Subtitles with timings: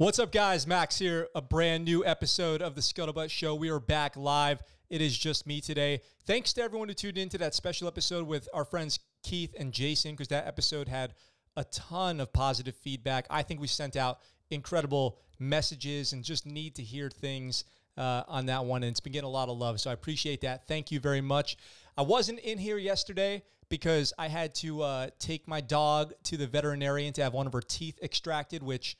[0.00, 0.66] What's up, guys?
[0.66, 1.28] Max here.
[1.34, 3.54] A brand new episode of the Scuttlebutt Show.
[3.54, 4.62] We are back live.
[4.88, 6.00] It is just me today.
[6.24, 10.12] Thanks to everyone who tuned into that special episode with our friends Keith and Jason,
[10.12, 11.12] because that episode had
[11.54, 13.26] a ton of positive feedback.
[13.28, 17.64] I think we sent out incredible messages and just need to hear things
[17.98, 18.82] uh, on that one.
[18.82, 19.82] And it's been getting a lot of love.
[19.82, 20.66] So I appreciate that.
[20.66, 21.58] Thank you very much.
[21.98, 26.46] I wasn't in here yesterday because I had to uh, take my dog to the
[26.46, 28.96] veterinarian to have one of her teeth extracted, which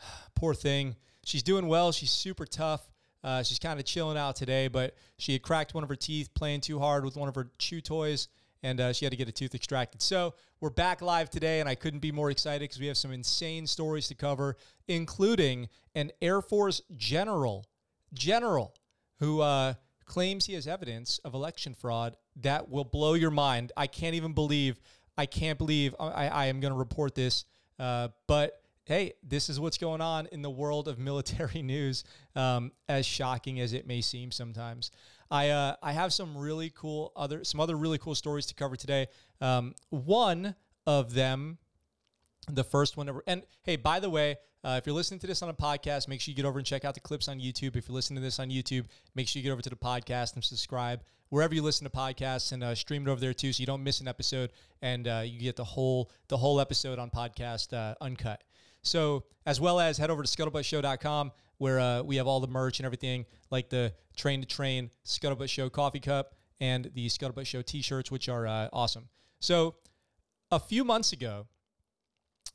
[0.34, 0.96] poor thing.
[1.24, 1.92] She's doing well.
[1.92, 2.88] She's super tough.
[3.24, 6.32] Uh, she's kind of chilling out today, but she had cracked one of her teeth
[6.34, 8.28] playing too hard with one of her chew toys,
[8.62, 10.00] and uh, she had to get a tooth extracted.
[10.00, 13.10] So we're back live today, and I couldn't be more excited because we have some
[13.10, 14.56] insane stories to cover,
[14.86, 17.66] including an Air Force general,
[18.14, 18.74] general,
[19.18, 23.72] who uh, claims he has evidence of election fraud that will blow your mind.
[23.76, 24.80] I can't even believe.
[25.18, 27.44] I can't believe I, I am going to report this,
[27.78, 32.04] uh, but hey, this is what's going on in the world of military news,
[32.34, 34.90] um, as shocking as it may seem sometimes.
[35.30, 38.76] I uh, I have some really cool other some other really cool stories to cover
[38.76, 39.08] today.
[39.40, 40.54] Um, one
[40.86, 41.58] of them
[42.48, 43.24] the first one ever.
[43.26, 46.20] And hey, by the way, uh, if you're listening to this on a podcast, make
[46.20, 47.74] sure you get over and check out the clips on YouTube.
[47.76, 50.34] If you're listening to this on YouTube, make sure you get over to the podcast
[50.34, 53.60] and subscribe wherever you listen to podcasts and uh, stream it over there too, so
[53.60, 57.10] you don't miss an episode and uh, you get the whole the whole episode on
[57.10, 58.42] podcast uh, uncut.
[58.86, 62.78] So as well as head over to scuttlebuttshow.com where uh, we have all the merch
[62.78, 67.62] and everything like the train to train Scuttlebutt Show coffee cup and the Scuttlebutt Show
[67.62, 69.08] t-shirts, which are uh, awesome.
[69.40, 69.76] So
[70.50, 71.46] a few months ago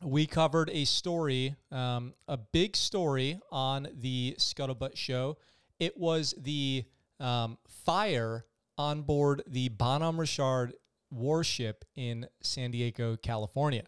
[0.04, 5.38] we covered a story, um, a big story on the Scuttlebutt show.
[5.80, 6.86] It was the
[7.20, 8.46] um, fire
[8.78, 10.74] on board the Bonhomme Richard
[11.12, 13.84] warship in San Diego, California.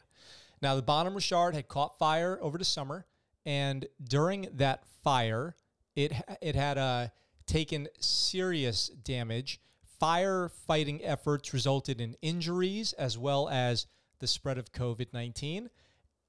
[0.63, 3.05] Now, the Bonhomme Richard had caught fire over the summer,
[3.45, 5.55] and during that fire,
[5.95, 7.07] it it had uh,
[7.45, 9.59] taken serious damage.
[10.01, 13.87] Firefighting efforts resulted in injuries as well as
[14.19, 15.69] the spread of COVID 19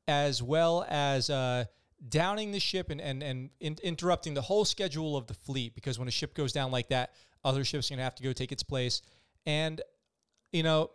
[0.07, 1.65] as well as uh,
[2.09, 5.99] downing the ship and, and, and in, interrupting the whole schedule of the fleet because
[5.99, 7.15] when a ship goes down like that,
[7.45, 9.01] other ships are going to have to go take its place.
[9.47, 9.81] And,
[10.53, 10.91] you know,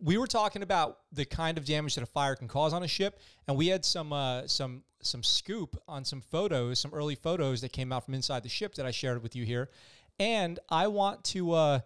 [0.00, 2.88] we were talking about the kind of damage that a fire can cause on a
[2.88, 7.60] ship, and we had some uh, some some scoop on some photos, some early photos
[7.60, 9.70] that came out from inside the ship that I shared with you here.
[10.18, 11.80] And I want to uh,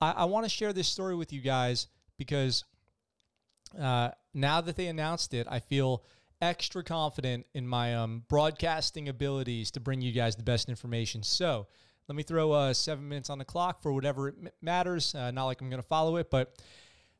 [0.00, 2.64] I, I want to share this story with you guys because
[3.78, 6.04] uh, now that they announced it, I feel
[6.40, 11.22] extra confident in my um, broadcasting abilities to bring you guys the best information.
[11.22, 11.68] So
[12.08, 15.14] let me throw uh, seven minutes on the clock for whatever it matters.
[15.14, 16.60] Uh, not like I'm going to follow it, but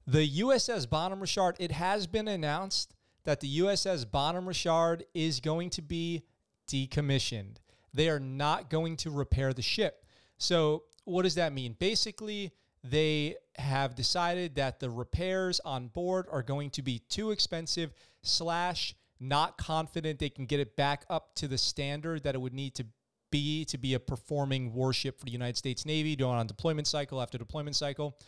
[0.06, 5.70] the USS Bonhomme Richard, it has been announced that the USS Bonhomme Richard is going
[5.70, 6.22] to be
[6.68, 7.56] decommissioned.
[7.94, 10.04] They are not going to repair the ship.
[10.38, 11.76] So, what does that mean?
[11.78, 12.52] Basically,
[12.84, 17.92] they have decided that the repairs on board are going to be too expensive
[18.22, 22.54] slash not confident they can get it back up to the standard that it would
[22.54, 22.86] need to
[23.30, 27.22] be to be a performing warship for the United States Navy going on deployment cycle
[27.22, 28.18] after deployment cycle.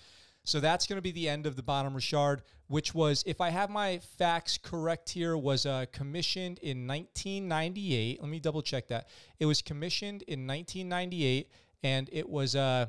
[0.45, 3.49] So that's going to be the end of the Bonhomme Richard, which was, if I
[3.49, 8.21] have my facts correct here, was uh, commissioned in 1998.
[8.21, 9.09] Let me double check that.
[9.41, 11.51] It was commissioned in 1998,
[11.83, 12.87] and it was uh,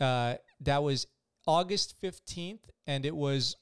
[0.00, 1.06] uh, that was
[1.46, 3.56] August 15th, and it was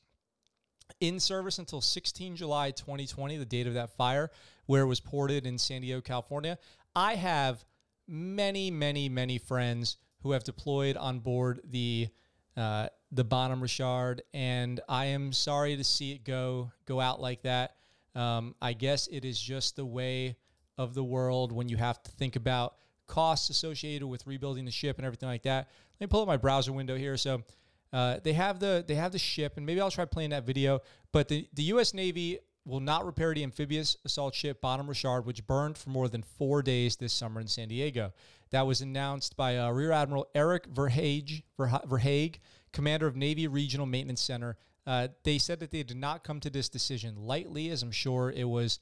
[1.00, 4.30] in service until 16 July 2020, the date of that fire,
[4.64, 6.58] where it was ported in San Diego, California.
[6.94, 7.64] I have
[8.08, 12.08] many, many, many friends who have deployed on board the
[12.56, 17.42] uh, the Bonhomme Richard, and I am sorry to see it go go out like
[17.42, 17.76] that.
[18.14, 20.36] Um, I guess it is just the way
[20.78, 24.96] of the world when you have to think about costs associated with rebuilding the ship
[24.98, 25.68] and everything like that.
[26.00, 27.16] Let me pull up my browser window here.
[27.16, 27.42] So
[27.92, 30.80] uh, they have the they have the ship, and maybe I'll try playing that video.
[31.12, 31.94] But the, the U.S.
[31.94, 36.22] Navy will not repair the amphibious assault ship Bonhomme Richard, which burned for more than
[36.22, 38.12] four days this summer in San Diego.
[38.50, 42.38] That was announced by uh, Rear Admiral Eric Ver Hage, Verhaeghe,
[42.76, 44.58] commander of Navy Regional Maintenance Center.
[44.86, 48.30] Uh, they said that they did not come to this decision lightly, as I'm sure
[48.30, 48.78] it was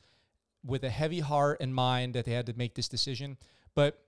[0.67, 3.38] with a heavy heart and mind that they had to make this decision.
[3.76, 4.02] But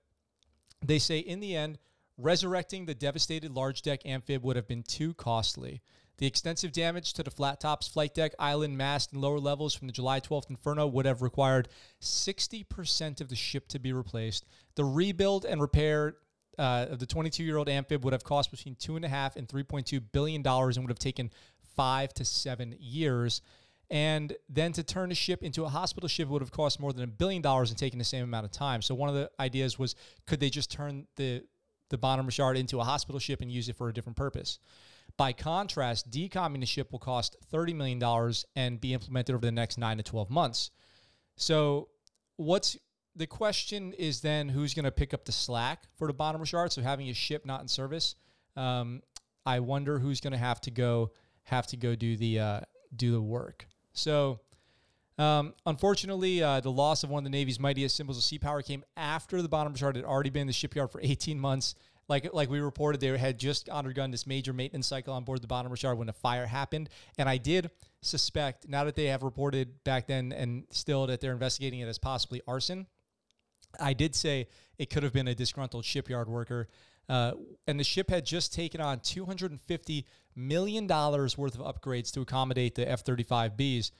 [0.85, 1.79] they say in the end,
[2.17, 5.81] resurrecting the devastated large deck amphib would have been too costly.
[6.17, 9.87] The extensive damage to the flat tops, flight deck, island, mast, and lower levels from
[9.87, 11.69] the July 12th inferno would have required
[12.01, 14.45] 60% of the ship to be replaced.
[14.75, 16.17] The rebuild and repair
[16.57, 19.35] uh, of the 22 year old amphib would have cost between two and a half
[19.35, 21.31] and 3.2 billion dollars and would have taken
[21.75, 23.41] five to seven years.
[23.89, 27.03] And then to turn a ship into a hospital ship would have cost more than
[27.03, 28.81] a billion dollars and taken the same amount of time.
[28.81, 29.95] So one of the ideas was
[30.25, 31.43] could they just turn the
[31.89, 34.59] the Bonhomme Richard into a hospital ship and use it for a different purpose?
[35.15, 39.77] By contrast, decomming the ship will cost $30 million and be implemented over the next
[39.77, 40.69] nine to 12 months.
[41.37, 41.87] So
[42.35, 42.77] what's
[43.17, 46.71] the question is then who's going to pick up the slack for the Bonhomme Richard?
[46.71, 48.15] So having a ship not in service,
[48.55, 49.01] um,
[49.45, 51.11] I wonder who's going to have to go
[51.43, 52.59] have to go do the uh,
[52.95, 53.65] do the work.
[53.93, 54.41] So,
[55.17, 58.61] um, unfortunately, uh, the loss of one of the Navy's mightiest symbols of sea power
[58.61, 61.75] came after the Bonhomme Richard had already been in the shipyard for 18 months.
[62.09, 65.47] Like, like we reported, they had just undergone this major maintenance cycle on board the
[65.47, 66.89] Bonhomme Richard when a fire happened.
[67.17, 67.69] And I did
[68.01, 71.97] suspect, now that they have reported back then and still that they're investigating it as
[71.97, 72.87] possibly arson,
[73.79, 74.47] I did say
[74.77, 76.67] it could have been a disgruntled shipyard worker.
[77.09, 77.33] Uh,
[77.67, 80.03] and the ship had just taken on $250
[80.35, 83.91] million worth of upgrades to accommodate the F 35Bs,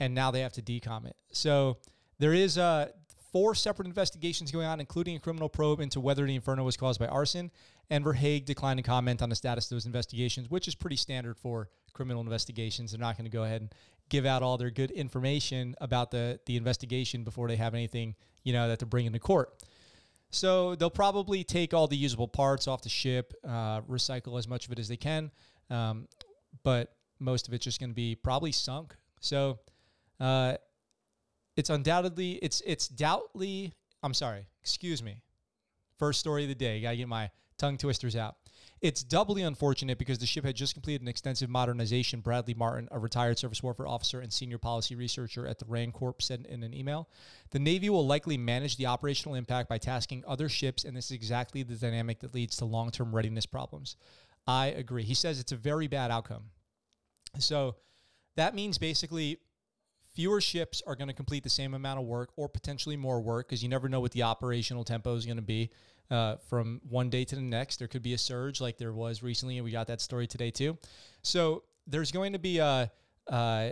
[0.00, 1.16] and now they have to decom it.
[1.32, 1.78] So
[2.18, 2.88] there is uh,
[3.32, 6.98] four separate investigations going on, including a criminal probe into whether the inferno was caused
[6.98, 7.50] by arson.
[7.90, 10.96] And Ver Hage declined to comment on the status of those investigations, which is pretty
[10.96, 12.92] standard for criminal investigations.
[12.92, 13.74] They're not going to go ahead and
[14.08, 18.14] give out all their good information about the, the investigation before they have anything,
[18.44, 19.64] you know, that they're bringing to court.
[20.30, 24.66] So they'll probably take all the usable parts off the ship, uh, recycle as much
[24.66, 25.30] of it as they can,
[25.70, 26.08] um,
[26.62, 28.94] but most of it's just going to be probably sunk.
[29.20, 29.60] So
[30.20, 30.56] uh,
[31.56, 33.72] it's undoubtedly it's it's doubtly.
[34.02, 35.22] I'm sorry, excuse me.
[35.98, 36.80] First story of the day.
[36.82, 38.36] Got to get my tongue twisters out.
[38.86, 42.20] It's doubly unfortunate because the ship had just completed an extensive modernization.
[42.20, 46.22] Bradley Martin, a retired surface warfare officer and senior policy researcher at the RAND Corp,
[46.22, 47.08] said in an email.
[47.50, 51.10] The Navy will likely manage the operational impact by tasking other ships, and this is
[51.10, 53.96] exactly the dynamic that leads to long term readiness problems.
[54.46, 55.02] I agree.
[55.02, 56.44] He says it's a very bad outcome.
[57.40, 57.74] So
[58.36, 59.38] that means basically
[60.14, 63.48] fewer ships are going to complete the same amount of work or potentially more work
[63.48, 65.72] because you never know what the operational tempo is going to be
[66.10, 67.78] uh, from one day to the next.
[67.78, 70.50] There could be a surge like there was recently, and we got that story today
[70.50, 70.78] too.
[71.22, 72.90] So there's going to be a
[73.30, 73.70] uh,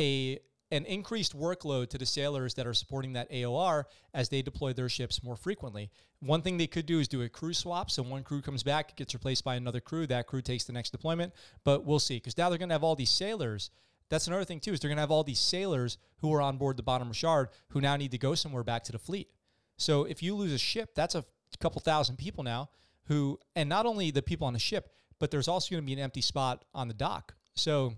[0.00, 0.38] a
[0.70, 4.88] an increased workload to the sailors that are supporting that AOR as they deploy their
[4.88, 5.90] ships more frequently.
[6.20, 7.90] One thing they could do is do a crew swap.
[7.90, 10.06] So one crew comes back, gets replaced by another crew.
[10.06, 11.32] That crew takes the next deployment.
[11.64, 13.70] But we'll see because now they're going to have all these sailors.
[14.10, 16.58] That's another thing too is they're going to have all these sailors who are on
[16.58, 19.28] board the Bonhomme Richard who now need to go somewhere back to the fleet.
[19.78, 21.24] So if you lose a ship, that's a
[21.56, 22.70] couple thousand people now
[23.06, 25.94] who, and not only the people on the ship, but there's also going to be
[25.94, 27.34] an empty spot on the dock.
[27.54, 27.94] So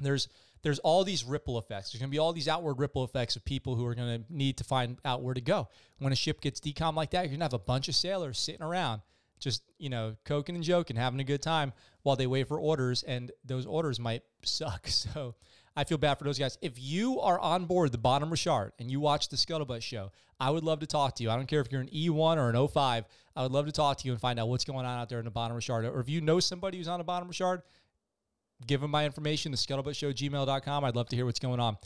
[0.00, 0.28] there's
[0.62, 1.92] there's all these ripple effects.
[1.92, 4.32] There's going to be all these outward ripple effects of people who are going to
[4.32, 5.68] need to find out where to go.
[5.98, 8.38] When a ship gets decom like that, you're going to have a bunch of sailors
[8.38, 9.02] sitting around
[9.38, 13.02] just, you know, coking and joking, having a good time while they wait for orders,
[13.02, 14.88] and those orders might suck.
[14.88, 15.34] So
[15.76, 16.56] I feel bad for those guys.
[16.62, 20.50] If you are on board the Bonhomme Richard and you watch the Scuttlebutt show, I
[20.50, 21.30] would love to talk to you.
[21.30, 23.04] I don't care if you're an E1 or an O5.
[23.36, 25.18] I would love to talk to you and find out what's going on out there
[25.18, 25.84] in the Bonhomme Richard.
[25.86, 27.62] Or if you know somebody who's on a Bonhomme Richard,
[28.66, 30.84] give them my information, the scuttlebuttshow.
[30.84, 31.76] I'd love to hear what's going on.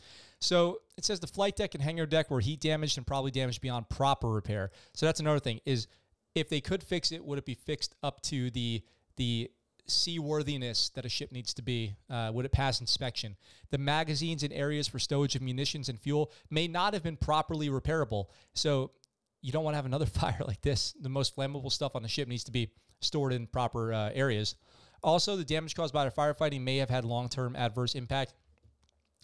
[0.41, 3.61] So it says the flight deck and hangar deck were heat damaged and probably damaged
[3.61, 4.71] beyond proper repair.
[4.95, 5.89] So that's another thing is
[6.35, 8.83] if they could fix it, would it be fixed up to the
[9.17, 9.51] the
[9.89, 11.95] seaworthiness that a ship needs to be?
[12.09, 13.37] Uh, would it pass inspection?
[13.71, 17.69] The magazines and areas for stowage of munitions and fuel may not have been properly
[17.69, 18.27] repairable.
[18.55, 18.93] So
[19.41, 20.95] you don't want to have another fire like this.
[21.01, 24.57] The most flammable stuff on the ship needs to be stored in proper uh, areas.
[25.03, 28.35] Also, the damage caused by the firefighting may have had long term adverse impact,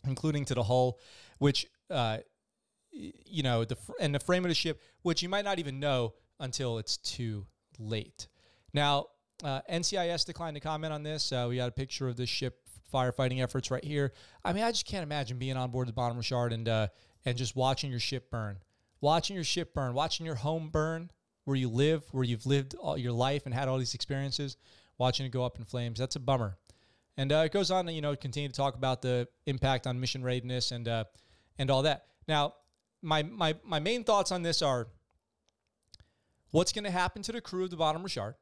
[0.07, 1.01] including to the hull,
[1.39, 2.19] which, uh,
[2.93, 6.15] you know, the and the frame of the ship, which you might not even know
[6.39, 7.47] until it's too
[7.79, 8.29] late.
[8.73, 9.07] Now,
[9.45, 11.31] uh, NCIS declined to comment on this.
[11.31, 12.61] Uh, we got a picture of the ship
[12.93, 14.13] firefighting efforts right here.
[14.45, 16.89] I mean, I just can't imagine being on board the Bonhomme Richard and uh,
[17.25, 18.59] and just watching your ship burn,
[19.01, 21.11] watching your ship burn, watching your home burn,
[21.45, 24.57] where you live, where you've lived all your life and had all these experiences
[24.99, 25.99] watching it go up in flames.
[25.99, 26.57] That's a bummer.
[27.17, 30.01] And uh, it goes on to you know continue to talk about the impact on
[30.01, 31.05] mission readiness and uh,
[31.59, 32.07] and all that.
[32.27, 32.55] Now,
[33.03, 34.89] my my my main thoughts on this are:
[36.51, 38.37] what's going to happen to the crew of the Bonhomme Richard?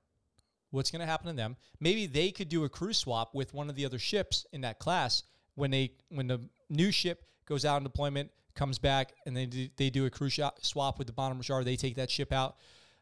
[0.72, 1.56] What's going to happen to them?
[1.80, 4.78] Maybe they could do a crew swap with one of the other ships in that
[4.78, 5.22] class
[5.54, 9.68] when they when the new ship goes out in deployment, comes back, and they do,
[9.76, 11.64] they do a crew swap with the Bonhomme Richard.
[11.64, 12.56] They take that ship out.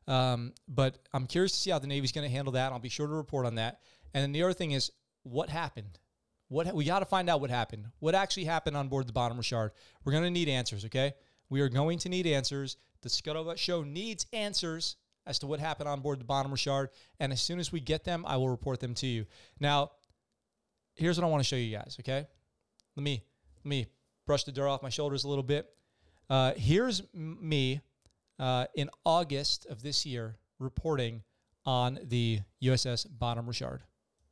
[0.08, 2.72] Um, but I'm curious to see how the Navy's going to handle that.
[2.72, 3.80] I'll be sure to report on that.
[4.12, 4.90] And then the other thing is
[5.22, 5.98] what happened.
[6.48, 7.86] What we got to find out what happened.
[8.00, 9.70] What actually happened on board the Bonhomme Richard?
[10.04, 10.84] We're going to need answers.
[10.84, 11.14] Okay,
[11.48, 12.76] we are going to need answers.
[13.02, 14.96] The Scuttlebutt Show needs answers
[15.26, 16.90] as to what happened on board the Bonhomme Richard.
[17.18, 19.26] And as soon as we get them, I will report them to you.
[19.58, 19.92] Now,
[20.94, 21.96] here's what I want to show you guys.
[22.00, 22.26] Okay,
[22.96, 23.22] let me
[23.64, 23.86] let me
[24.26, 25.68] brush the dirt off my shoulders a little bit.
[26.28, 27.80] Uh, here's me
[28.38, 31.22] uh, in August of this year reporting
[31.66, 33.82] on the USS Bonhomme Richard.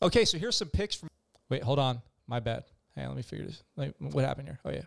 [0.00, 1.09] Okay, so here's some pics from.
[1.49, 2.00] Wait, hold on.
[2.26, 2.64] My bad.
[2.95, 3.62] Hey, let me figure this.
[3.76, 4.59] Like, what happened here?
[4.64, 4.83] Oh yeah.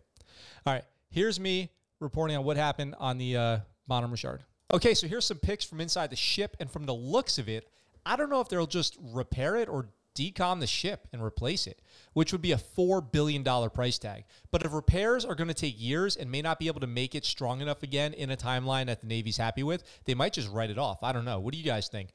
[0.65, 0.83] All right.
[1.09, 4.43] Here's me reporting on what happened on the uh, Bonhomme Richard.
[4.73, 7.69] Okay, so here's some pics from inside the ship, and from the looks of it,
[8.05, 11.81] I don't know if they'll just repair it or decom the ship and replace it,
[12.13, 14.25] which would be a $4 billion price tag.
[14.49, 17.15] But if repairs are going to take years and may not be able to make
[17.15, 20.49] it strong enough again in a timeline that the Navy's happy with, they might just
[20.49, 21.03] write it off.
[21.03, 21.39] I don't know.
[21.39, 22.09] What do you guys think?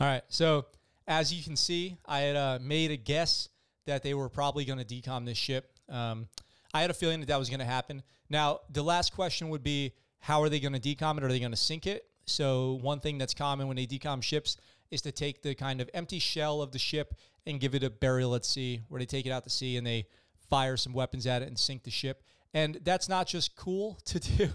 [0.00, 0.22] All right.
[0.28, 0.66] So,
[1.06, 3.48] as you can see, I had uh, made a guess
[3.86, 5.72] that they were probably going to decom this ship.
[5.88, 6.28] Um,
[6.74, 8.02] I had a feeling that that was going to happen.
[8.30, 11.24] Now, the last question would be how are they going to decom it?
[11.24, 12.06] Are they going to sink it?
[12.26, 14.56] So, one thing that's common when they decom ships
[14.92, 17.14] is to take the kind of empty shell of the ship
[17.44, 19.84] and give it a burial at sea, where they take it out to sea and
[19.84, 20.06] they
[20.48, 22.22] fire some weapons at it and sink the ship.
[22.54, 24.48] And that's not just cool to do,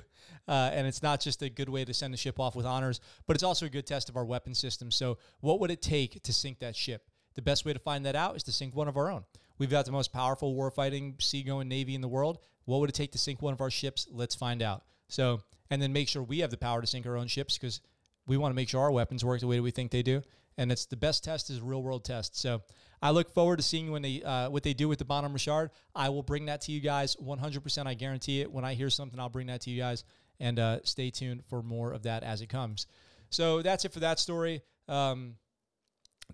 [0.48, 3.02] uh, and it's not just a good way to send the ship off with honors,
[3.26, 4.90] but it's also a good test of our weapon system.
[4.90, 7.10] So, what would it take to sink that ship?
[7.36, 9.26] The best way to find that out is to sink one of our own.
[9.58, 12.40] We've got the most powerful warfighting seagoing navy in the world.
[12.64, 14.08] What would it take to sink one of our ships?
[14.10, 14.84] Let's find out.
[15.08, 17.82] So, and then make sure we have the power to sink our own ships because
[18.26, 20.22] we want to make sure our weapons work the way that we think they do.
[20.58, 22.38] And it's the best test is a real world test.
[22.38, 22.62] So
[23.02, 25.70] I look forward to seeing when they uh, what they do with the Bonhomme Richard.
[25.96, 27.88] I will bring that to you guys 100%.
[27.88, 28.52] I guarantee it.
[28.52, 30.04] When I hear something, I'll bring that to you guys.
[30.40, 32.88] And uh, stay tuned for more of that as it comes.
[33.30, 34.62] So that's it for that story.
[34.88, 35.36] Um,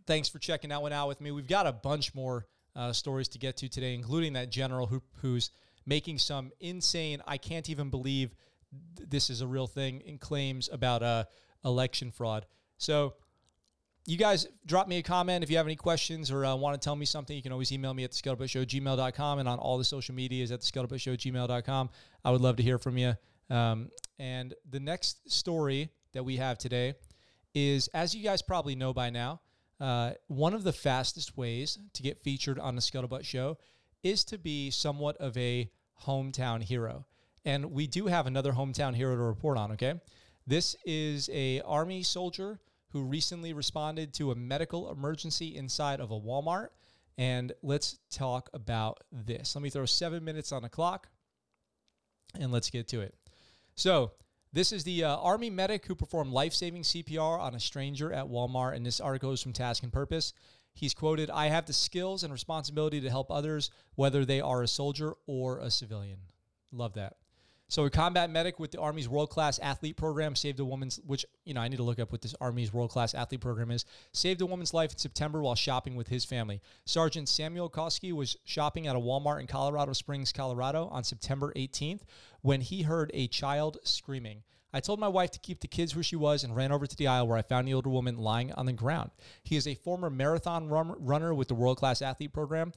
[0.08, 1.32] thanks for checking that one out with me.
[1.32, 5.02] We've got a bunch more uh, stories to get to today, including that general who,
[5.22, 5.52] who's
[5.86, 8.36] making some insane, I can't even believe
[8.96, 11.26] th- this is a real thing, in claims about uh,
[11.66, 12.46] election fraud.
[12.78, 13.14] So,
[14.06, 16.84] you guys drop me a comment if you have any questions or uh, want to
[16.84, 17.36] tell me something.
[17.36, 20.52] You can always email me at the scuttlebutt gmail.com and on all the social medias
[20.52, 21.90] at the scuttlebutt gmail.com.
[22.26, 23.14] I would love to hear from you.
[23.50, 23.90] Um,
[24.20, 26.96] and the next story that we have today
[27.54, 29.42] is, as you guys probably know by now,
[29.80, 33.58] uh, one of the fastest ways to get featured on the Scuttlebutt Show
[34.04, 35.70] is to be somewhat of a
[36.06, 37.06] hometown hero.
[37.46, 39.96] And we do have another hometown hero to report on, okay?
[40.48, 42.60] This is a army soldier
[42.90, 46.70] who recently responded to a medical emergency inside of a Walmart.
[47.18, 49.56] And let's talk about this.
[49.56, 51.08] Let me throw seven minutes on the clock
[52.40, 53.16] and let's get to it.
[53.76, 54.12] So,
[54.52, 58.28] this is the uh, Army medic who performed life saving CPR on a stranger at
[58.28, 58.76] Walmart.
[58.76, 60.34] And this article is from Task and Purpose.
[60.76, 64.68] He's quoted I have the skills and responsibility to help others, whether they are a
[64.68, 66.20] soldier or a civilian.
[66.72, 67.16] Love that.
[67.74, 71.26] So, a combat medic with the Army's world class athlete program saved a woman's, which,
[71.44, 73.84] you know, I need to look up what this Army's world class athlete program is,
[74.12, 76.62] saved a woman's life in September while shopping with his family.
[76.86, 82.02] Sergeant Samuel Koski was shopping at a Walmart in Colorado Springs, Colorado on September 18th
[82.44, 84.44] when he heard a child screaming.
[84.72, 86.96] I told my wife to keep the kids where she was and ran over to
[86.96, 89.10] the aisle where I found the older woman lying on the ground.
[89.42, 92.72] He is a former marathon run- runner with the world class athlete program.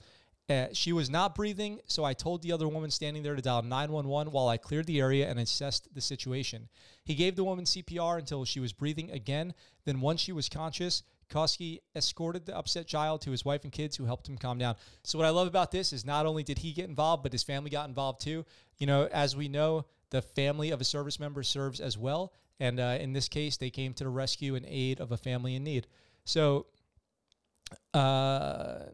[0.49, 3.63] Uh, she was not breathing, so I told the other woman standing there to dial
[3.63, 6.69] 911 while I cleared the area and assessed the situation.
[7.05, 9.55] He gave the woman CPR until she was breathing again.
[9.85, 13.97] Then, once she was conscious, Koski escorted the upset child to his wife and kids
[13.97, 14.77] who helped him calm down.
[15.03, 17.43] So, what I love about this is not only did he get involved, but his
[17.43, 18.45] family got involved too.
[18.79, 22.33] You know, as we know, the family of a service member serves as well.
[22.61, 25.57] And uh, in this case, they came to the rescue and aid of a family
[25.57, 25.89] in need.
[26.25, 26.67] So,
[27.93, 28.85] uh,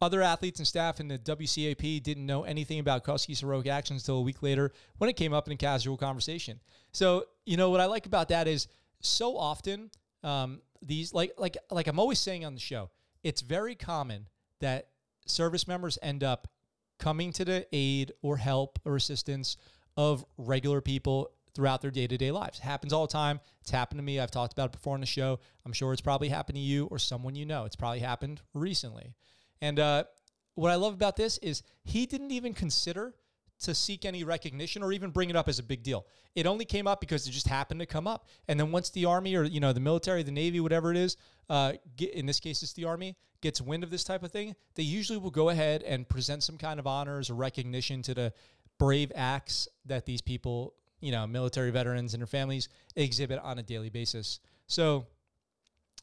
[0.00, 4.16] other athletes and staff in the WCAP didn't know anything about Koski's heroic actions until
[4.16, 6.60] a week later when it came up in a casual conversation.
[6.92, 8.68] So, you know, what I like about that is
[9.00, 9.90] so often
[10.22, 12.90] um, these, like, like, like I'm always saying on the show,
[13.22, 14.26] it's very common
[14.60, 14.88] that
[15.26, 16.48] service members end up
[16.98, 19.56] coming to the aid or help or assistance
[19.96, 22.58] of regular people throughout their day-to-day lives.
[22.58, 23.40] It happens all the time.
[23.60, 24.20] It's happened to me.
[24.20, 25.40] I've talked about it before on the show.
[25.66, 27.64] I'm sure it's probably happened to you or someone you know.
[27.64, 29.14] It's probably happened recently.
[29.60, 30.04] And uh,
[30.54, 33.14] what I love about this is he didn't even consider
[33.60, 36.06] to seek any recognition or even bring it up as a big deal.
[36.34, 38.26] It only came up because it just happened to come up.
[38.48, 41.16] And then once the army or you know the military, the navy, whatever it is,
[41.48, 44.54] uh, get, in this case it's the army, gets wind of this type of thing,
[44.74, 48.32] they usually will go ahead and present some kind of honors or recognition to the
[48.78, 53.62] brave acts that these people, you know, military veterans and their families exhibit on a
[53.62, 54.40] daily basis.
[54.66, 55.06] So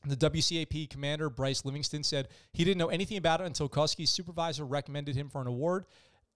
[0.10, 4.66] the WCAP commander, Bryce Livingston, said he didn't know anything about it until Koski's supervisor
[4.66, 5.86] recommended him for an award.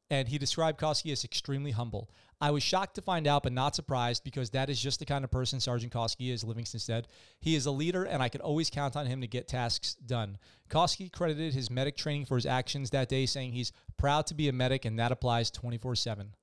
[0.10, 2.10] and he described Koski as extremely humble.
[2.42, 5.24] I was shocked to find out, but not surprised because that is just the kind
[5.24, 7.08] of person Sergeant Koski is, Livingston said.
[7.40, 10.38] He is a leader, and I could always count on him to get tasks done.
[10.70, 14.50] Koski credited his medic training for his actions that day, saying he's proud to be
[14.50, 16.34] a medic, and that applies 24 7.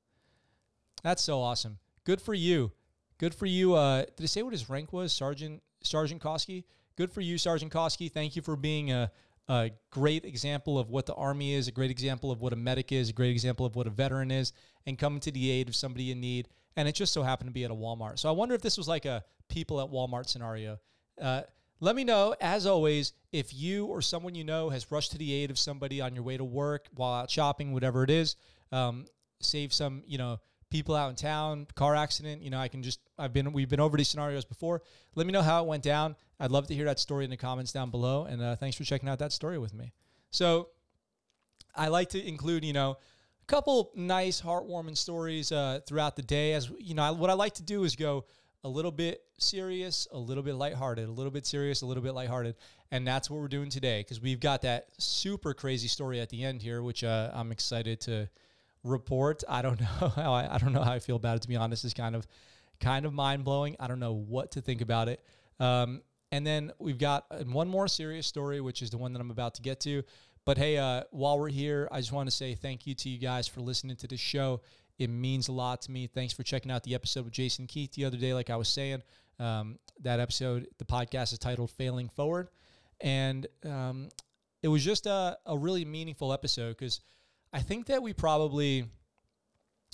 [1.03, 1.79] That's so awesome.
[2.05, 2.73] Good for you.
[3.19, 3.75] Good for you.
[3.75, 6.65] Uh, did it say what his rank was, Sergeant Sergeant Koski?
[6.99, 8.11] Good for you, Sergeant Koski.
[8.11, 9.13] Thank you for being a
[9.49, 12.91] a great example of what the Army is, a great example of what a medic
[12.91, 14.53] is, a great example of what a veteran is,
[14.85, 16.49] and coming to the aid of somebody in need.
[16.77, 18.19] And it just so happened to be at a Walmart.
[18.19, 20.81] So I wonder if this was like a people at Walmart scenario.
[21.23, 21.43] Uh,
[21.79, 25.33] let me know, as always, if you or someone you know has rushed to the
[25.33, 28.35] aid of somebody on your way to work, while out shopping, whatever it is.
[28.73, 29.07] Um,
[29.41, 32.43] save some, you know, people out in town, car accident.
[32.43, 34.83] You know, I can just I've been we've been over these scenarios before.
[35.15, 36.17] Let me know how it went down.
[36.41, 38.25] I'd love to hear that story in the comments down below.
[38.25, 39.93] And uh, thanks for checking out that story with me.
[40.31, 40.69] So
[41.75, 42.93] I like to include, you know,
[43.43, 46.53] a couple nice, heartwarming stories uh, throughout the day.
[46.53, 48.25] As you know, I, what I like to do is go
[48.65, 52.13] a little bit serious, a little bit lighthearted, a little bit serious, a little bit
[52.13, 52.57] lighthearted,
[52.91, 56.43] and that's what we're doing today because we've got that super crazy story at the
[56.43, 58.29] end here, which uh, I'm excited to
[58.89, 59.45] report.
[59.49, 61.43] I don't know how I, I don't know how I feel about it.
[61.43, 62.27] To be honest, is kind of
[62.81, 63.77] kind of mind blowing.
[63.81, 65.25] I don't know what to think about it.
[65.61, 69.21] Um, and then we've got uh, one more serious story, which is the one that
[69.21, 70.03] I'm about to get to.
[70.45, 73.19] But hey, uh, while we're here, I just want to say thank you to you
[73.19, 74.61] guys for listening to this show.
[74.99, 76.07] It means a lot to me.
[76.07, 78.35] Thanks for checking out the episode with Jason Keith the other day.
[78.35, 79.03] Like I was saying,
[79.39, 82.49] um, that episode, the podcast is titled Failing Forward.
[83.01, 84.09] And um,
[84.63, 87.01] it was just a, a really meaningful episode because
[87.53, 88.85] I think that we probably,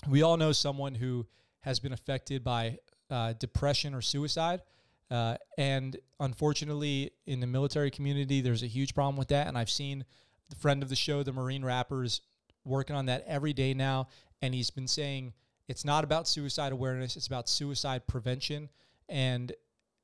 [0.08, 1.26] we all know someone who
[1.60, 2.78] has been affected by
[3.10, 4.62] uh, depression or suicide.
[5.10, 9.46] Uh, and unfortunately, in the military community, there's a huge problem with that.
[9.46, 10.04] And I've seen
[10.48, 12.22] the friend of the show, the Marine Rappers,
[12.64, 14.08] working on that every day now.
[14.42, 15.32] And he's been saying
[15.68, 18.68] it's not about suicide awareness, it's about suicide prevention.
[19.08, 19.52] And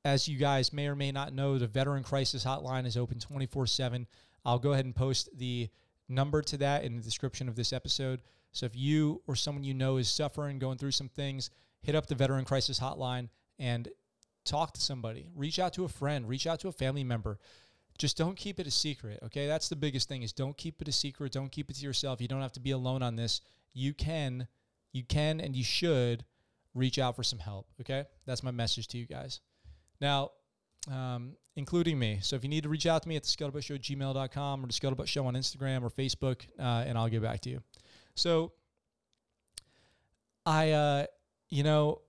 [0.05, 3.67] as you guys may or may not know, the Veteran Crisis Hotline is open 24
[3.67, 4.07] 7.
[4.45, 5.69] I'll go ahead and post the
[6.11, 8.21] number to that in the description of this episode.
[8.51, 11.49] So if you or someone you know is suffering, going through some things,
[11.81, 13.87] hit up the Veteran Crisis Hotline and
[14.43, 17.39] talk to somebody, reach out to a friend, reach out to a family member.
[17.97, 19.47] Just don't keep it a secret, okay?
[19.47, 22.19] That's the biggest thing is don't keep it a secret, don't keep it to yourself.
[22.21, 23.41] You don't have to be alone on this.
[23.73, 24.47] You can
[24.91, 26.25] you can and you should
[26.73, 28.05] reach out for some help, okay?
[28.25, 29.39] That's my message to you guys.
[29.99, 30.31] Now,
[30.89, 32.19] um, including me.
[32.21, 34.67] So if you need to reach out to me at the scuttlebutt show gmail.com or
[34.67, 37.61] the scuttlebutt show on Instagram or Facebook, uh, and I'll get back to you.
[38.15, 38.53] So
[40.45, 41.05] I, uh,
[41.49, 42.01] you know,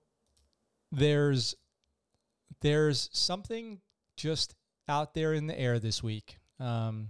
[0.91, 1.55] there's
[2.61, 3.81] there's something
[4.15, 4.55] just
[4.87, 6.37] out there in the air this week.
[6.59, 7.09] Um,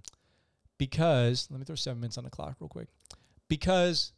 [0.78, 2.88] because let me throw seven minutes on the clock real quick.
[3.48, 4.14] Because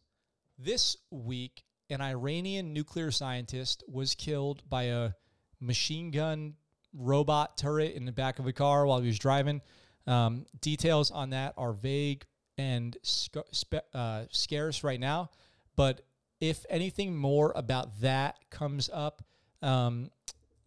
[0.58, 5.12] this week, an Iranian nuclear scientist was killed by a
[5.60, 6.56] machine gun
[6.98, 9.62] robot turret in the back of a car while he was driving.
[10.08, 12.26] Um, details on that are vague
[12.58, 15.30] and sc- spe- uh, scarce right now.
[15.76, 16.02] But
[16.40, 19.24] if anything more about that comes up,
[19.62, 20.12] um,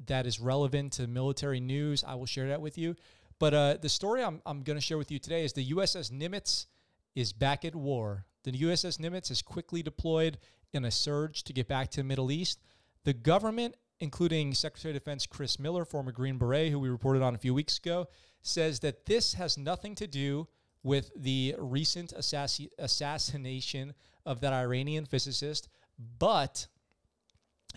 [0.07, 2.97] that is relevant to military news, I will share that with you.
[3.39, 6.11] But uh, the story I'm, I'm going to share with you today is the USS
[6.11, 6.67] Nimitz
[7.15, 8.27] is back at war.
[8.45, 10.39] The USS Nimitz is quickly deployed
[10.73, 12.61] in a surge to get back to the Middle East.
[13.05, 17.35] The government, including Secretary of Defense Chris Miller, former Green Beret, who we reported on
[17.35, 18.09] a few weeks ago,
[18.43, 20.49] says that this has nothing to do
[20.83, 25.69] with the recent assassi- assassination of that Iranian physicist,
[26.19, 26.67] but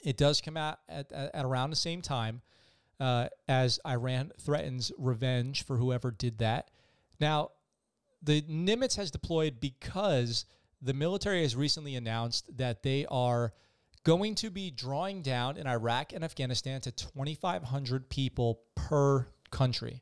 [0.04, 2.42] it does come out at, at, at around the same time
[3.00, 6.70] uh, as Iran threatens revenge for whoever did that.
[7.20, 7.50] Now,
[8.22, 10.46] the Nimitz has deployed because
[10.82, 13.54] the military has recently announced that they are
[14.04, 20.02] going to be drawing down in Iraq and Afghanistan to 2,500 people per country.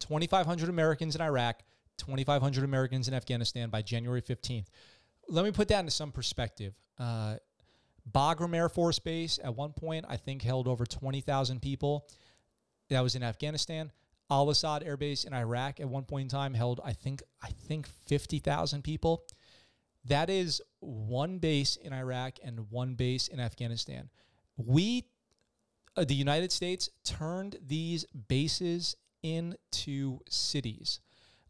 [0.00, 1.62] 2,500 Americans in Iraq,
[1.98, 4.66] 2,500 Americans in Afghanistan by January 15th.
[5.28, 6.74] Let me put that into some perspective.
[6.98, 7.36] Uh,
[8.10, 12.08] Bagram Air Force Base at one point, I think, held over 20,000 people.
[12.88, 13.90] That was in Afghanistan.
[14.30, 17.48] Al Asad Air Base in Iraq at one point in time held, I think, I
[17.48, 19.24] think 50,000 people.
[20.08, 24.10] That is one base in Iraq and one base in Afghanistan.
[24.56, 25.04] We,
[25.96, 31.00] uh, the United States, turned these bases into cities.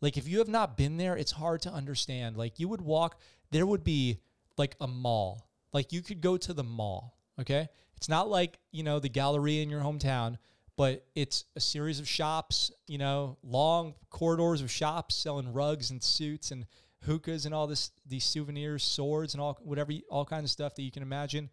[0.00, 2.36] Like, if you have not been there, it's hard to understand.
[2.36, 4.20] Like, you would walk, there would be
[4.56, 7.68] like a mall like you could go to the mall, okay?
[7.98, 10.38] It's not like, you know, the gallery in your hometown,
[10.74, 16.02] but it's a series of shops, you know, long corridors of shops selling rugs and
[16.02, 16.64] suits and
[17.06, 20.82] hookahs and all this these souvenirs, swords and all whatever all kinds of stuff that
[20.82, 21.50] you can imagine.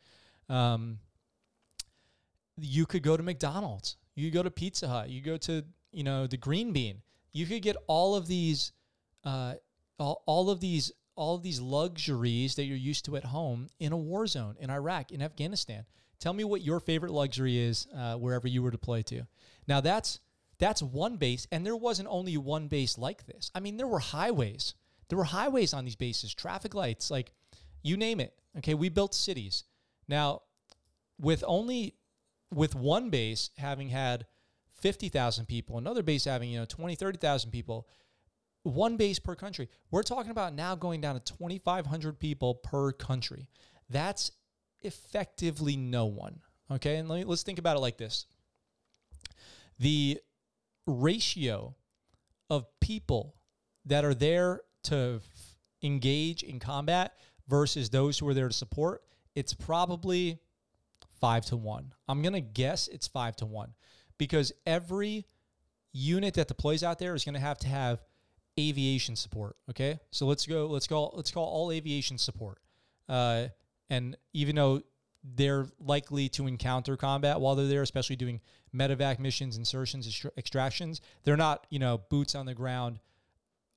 [0.50, 1.00] Um,
[2.58, 3.98] you could go to McDonald's.
[4.16, 5.10] You go to Pizza Hut.
[5.10, 7.02] You go to you know the Green Bean.
[7.32, 8.74] You could get all of these,
[9.24, 9.56] uh,
[9.98, 13.92] all, all of these all of these luxuries that you're used to at home in
[13.92, 15.86] a war zone in Iraq, in Afghanistan.
[16.20, 19.24] Tell me what your favorite luxury is uh, wherever you were deployed to.
[19.68, 20.20] Now that's
[20.60, 23.52] that's one base, and there wasn't only one base like this.
[23.54, 24.76] I mean, there were highways.
[25.14, 27.34] There were highways on these bases, traffic lights, like
[27.84, 28.34] you name it.
[28.58, 29.64] Okay, we built cities.
[30.08, 30.42] Now,
[31.20, 31.94] with only
[32.52, 34.26] with one base having had
[34.74, 37.88] 50,000 people, another base having, you know, 20, 30,000 people,
[38.64, 39.70] one base per country.
[39.92, 43.48] We're talking about now going down to 2,500 people per country.
[43.92, 44.32] That's
[44.82, 46.40] effectively no one.
[46.72, 46.96] Okay.
[46.96, 48.26] And let me, let's think about it like this
[49.78, 50.20] the
[50.88, 51.76] ratio
[52.50, 53.36] of people
[53.86, 57.14] that are there to f- engage in combat
[57.48, 59.04] versus those who are there to support,
[59.36, 60.40] it's probably
[61.20, 61.94] five to one.
[62.08, 63.74] I'm going to guess it's five to one
[64.18, 65.26] because every
[65.92, 68.04] unit that deploys out there is going to have to have
[68.60, 69.56] aviation support.
[69.70, 70.68] Okay, so let's go.
[70.68, 71.12] Let's go.
[71.14, 72.60] Let's call all aviation support.
[73.08, 73.48] Uh,
[73.90, 74.82] and even though
[75.24, 78.42] they're likely to encounter combat while they're there, especially doing
[78.76, 83.00] medevac missions, insertions, extractions, they're not you know boots on the ground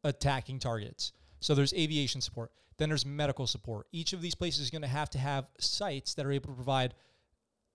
[0.05, 1.13] attacking targets.
[1.41, 2.51] So there's aviation support.
[2.79, 3.87] Then there's medical support.
[3.93, 6.55] Each of these places is going to have to have sites that are able to
[6.55, 6.95] provide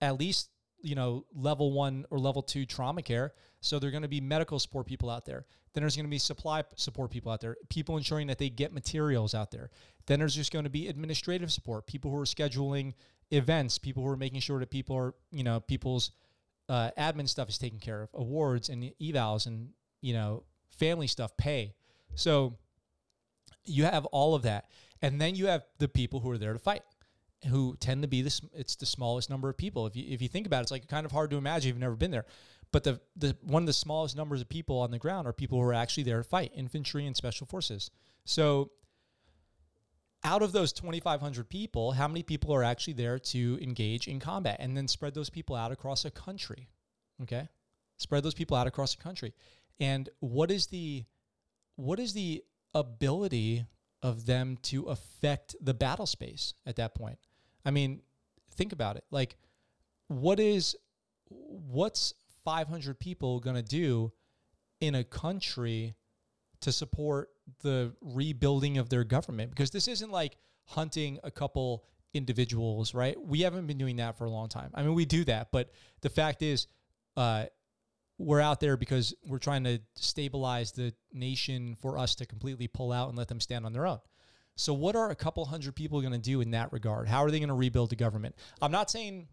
[0.00, 3.32] at least you know level one or level two trauma care.
[3.60, 5.46] So they're going to be medical support people out there.
[5.72, 8.72] Then there's going to be supply support people out there, people ensuring that they get
[8.72, 9.70] materials out there.
[10.06, 12.94] Then there's just going to be administrative support, people who are scheduling
[13.30, 16.10] events, people who are making sure that people are you know people's
[16.68, 21.36] uh, admin stuff is taken care of, awards and evals and you know family stuff,
[21.36, 21.74] pay.
[22.14, 22.58] So
[23.64, 24.68] you have all of that,
[25.00, 26.82] and then you have the people who are there to fight
[27.48, 29.86] who tend to be this it's the smallest number of people.
[29.86, 31.74] If you if you think about it it's like kind of hard to imagine if
[31.74, 32.26] you've never been there
[32.72, 35.58] but the the one of the smallest numbers of people on the ground are people
[35.58, 37.90] who are actually there to fight infantry and special forces.
[38.24, 38.70] So
[40.24, 44.56] out of those 2500 people how many people are actually there to engage in combat?
[44.58, 46.68] And then spread those people out across a country
[47.22, 47.48] okay?
[47.98, 49.32] Spread those people out across the country.
[49.78, 51.04] And what is the
[51.76, 52.42] what is the
[52.74, 53.66] ability
[54.02, 57.18] of them to affect the battle space at that point
[57.64, 58.00] I mean,
[58.54, 59.04] think about it.
[59.10, 59.36] Like,
[60.08, 60.76] what is
[61.28, 62.12] what's
[62.44, 64.12] 500 people going to do
[64.80, 65.94] in a country
[66.60, 67.30] to support
[67.62, 69.50] the rebuilding of their government?
[69.50, 73.16] Because this isn't like hunting a couple individuals, right?
[73.20, 74.70] We haven't been doing that for a long time.
[74.74, 75.70] I mean, we do that, but
[76.02, 76.66] the fact is,
[77.16, 77.46] uh,
[78.22, 82.92] we're out there because we're trying to stabilize the nation for us to completely pull
[82.92, 83.98] out and let them stand on their own.
[84.56, 87.08] So, what are a couple hundred people going to do in that regard?
[87.08, 88.34] How are they going to rebuild the government?
[88.60, 89.28] I'm not saying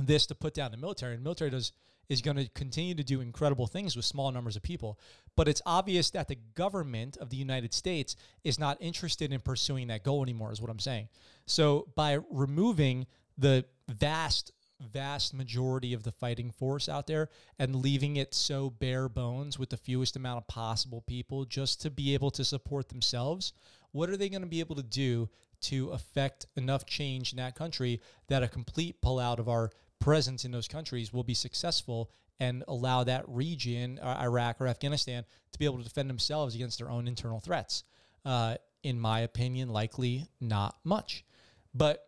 [0.00, 1.16] this to put down the military.
[1.16, 1.72] The military does
[2.08, 4.98] is going to continue to do incredible things with small numbers of people,
[5.36, 9.88] but it's obvious that the government of the United States is not interested in pursuing
[9.88, 10.52] that goal anymore.
[10.52, 11.08] Is what I'm saying.
[11.46, 13.06] So, by removing
[13.38, 14.52] the vast
[14.92, 19.70] vast majority of the fighting force out there and leaving it so bare bones with
[19.70, 23.52] the fewest amount of possible people just to be able to support themselves
[23.92, 25.28] what are they going to be able to do
[25.60, 30.50] to affect enough change in that country that a complete pullout of our presence in
[30.50, 35.64] those countries will be successful and allow that region, uh, Iraq or Afghanistan, to be
[35.64, 37.84] able to defend themselves against their own internal threats?
[38.24, 41.24] Uh, in my opinion, likely not much.
[41.72, 42.04] But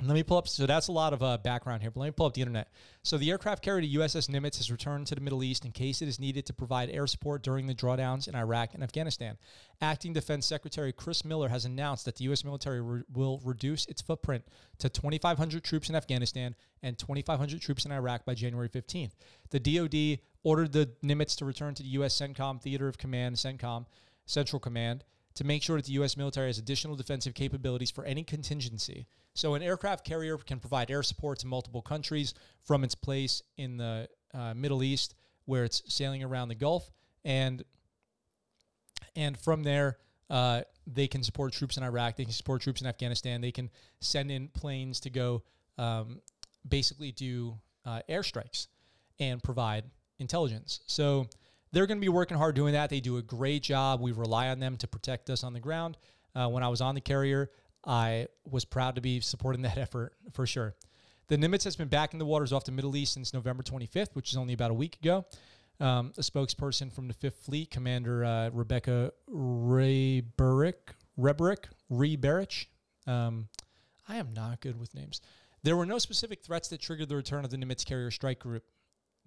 [0.00, 0.46] let me pull up.
[0.46, 2.70] So that's a lot of uh, background here, but let me pull up the internet.
[3.02, 6.06] So the aircraft carrier USS Nimitz has returned to the Middle East in case it
[6.08, 9.36] is needed to provide air support during the drawdowns in Iraq and Afghanistan.
[9.80, 12.44] Acting Defense Secretary Chris Miller has announced that the U.S.
[12.44, 14.44] military re- will reduce its footprint
[14.78, 19.12] to 2,500 troops in Afghanistan and 2,500 troops in Iraq by January 15th.
[19.50, 22.16] The DoD ordered the Nimitz to return to the U.S.
[22.16, 23.86] CENTCOM Theater of Command, CENTCOM
[24.26, 25.02] Central Command
[25.38, 26.16] to make sure that the U.S.
[26.16, 29.06] military has additional defensive capabilities for any contingency.
[29.34, 33.76] So, an aircraft carrier can provide air support to multiple countries from its place in
[33.76, 36.90] the uh, Middle East, where it's sailing around the Gulf,
[37.24, 37.62] and
[39.14, 39.98] and from there,
[40.28, 42.16] uh, they can support troops in Iraq.
[42.16, 43.40] They can support troops in Afghanistan.
[43.40, 43.70] They can
[44.00, 45.44] send in planes to go
[45.78, 46.20] um,
[46.68, 48.66] basically do uh, airstrikes
[49.20, 49.84] and provide
[50.18, 50.80] intelligence.
[50.86, 51.28] So
[51.72, 52.90] they're going to be working hard doing that.
[52.90, 54.00] They do a great job.
[54.00, 55.96] We rely on them to protect us on the ground.
[56.34, 57.50] Uh, when I was on the carrier,
[57.84, 60.74] I was proud to be supporting that effort for sure.
[61.28, 64.14] The Nimitz has been back in the waters off the Middle East since November 25th,
[64.14, 65.26] which is only about a week ago.
[65.80, 72.66] Um, a spokesperson from the Fifth Fleet, Commander uh, Rebecca Reyberick, Reberick, Reberich.
[73.06, 73.48] Um,
[74.08, 75.20] I am not good with names.
[75.62, 78.64] There were no specific threats that triggered the return of the Nimitz carrier strike group.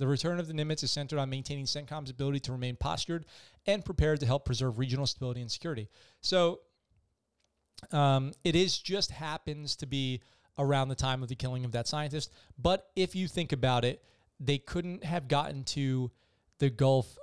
[0.02, 3.24] The return of the Nimitz is centered on maintaining CENTCOM's ability to remain postured
[3.68, 5.90] and prepared to help preserve regional stability and security.
[6.22, 6.62] So
[7.92, 10.24] um, it is just happens to be
[10.58, 12.32] around the time of the killing of that scientist.
[12.58, 14.04] But if you think about it,
[14.40, 16.10] they couldn't have gotten to
[16.58, 17.16] the Gulf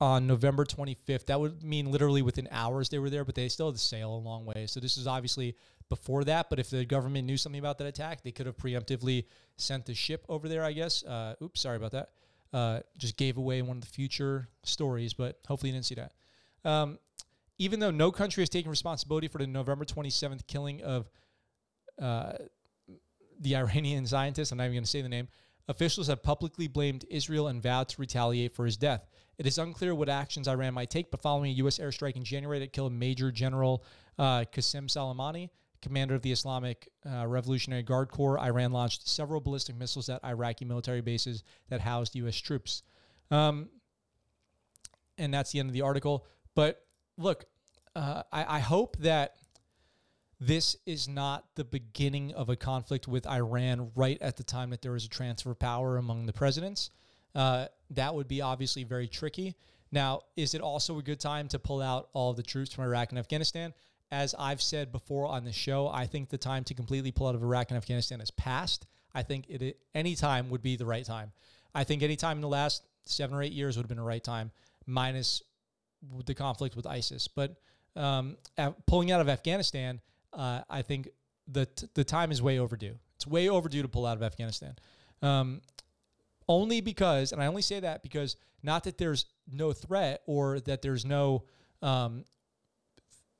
[0.00, 1.26] on November 25th.
[1.26, 4.10] That would mean literally within hours they were there, but they still had to sail
[4.10, 4.66] a long way.
[4.66, 5.54] So this is obviously
[5.90, 6.48] before that.
[6.48, 9.26] But if the government knew something about that attack, they could have preemptively
[9.58, 11.04] sent the ship over there, I guess.
[11.04, 12.08] Uh, oops, sorry about that.
[12.52, 16.12] Uh, just gave away one of the future stories, but hopefully you didn't see that.
[16.64, 16.98] Um,
[17.58, 21.10] even though no country has taken responsibility for the November 27th killing of
[22.00, 22.32] uh,
[23.40, 25.28] the Iranian scientist, I'm not even going to say the name,
[25.68, 29.06] officials have publicly blamed Israel and vowed to retaliate for his death.
[29.38, 31.78] It is unclear what actions Iran might take, but following a U.S.
[31.78, 33.84] airstrike in January that killed Major General
[34.18, 35.48] uh, Qasem Soleimani,
[35.82, 40.64] commander of the Islamic uh, Revolutionary Guard Corps, Iran launched several ballistic missiles at Iraqi
[40.64, 42.36] military bases that housed U.S.
[42.36, 42.82] troops.
[43.30, 43.68] Um,
[45.18, 46.26] and that's the end of the article.
[46.54, 46.84] But
[47.18, 47.44] look,
[47.94, 49.34] uh, I, I hope that
[50.40, 54.82] this is not the beginning of a conflict with Iran right at the time that
[54.82, 56.90] there is a transfer of power among the presidents.
[57.34, 59.54] Uh, that would be obviously very tricky.
[59.92, 63.10] Now, is it also a good time to pull out all the troops from Iraq
[63.10, 63.72] and Afghanistan?
[64.12, 67.34] As I've said before on the show, I think the time to completely pull out
[67.34, 68.86] of Iraq and Afghanistan has passed.
[69.14, 71.32] I think it any time would be the right time.
[71.74, 74.04] I think any time in the last seven or eight years would have been the
[74.04, 74.50] right time,
[74.86, 75.42] minus
[76.26, 77.26] the conflict with ISIS.
[77.26, 77.56] But
[77.96, 78.36] um,
[78.86, 80.00] pulling out of Afghanistan,
[80.34, 81.08] uh, I think
[81.48, 82.98] the the time is way overdue.
[83.16, 84.76] It's way overdue to pull out of Afghanistan.
[85.22, 85.62] Um,
[86.48, 90.82] only because, and I only say that because not that there's no threat or that
[90.82, 91.44] there's no
[91.80, 92.24] um,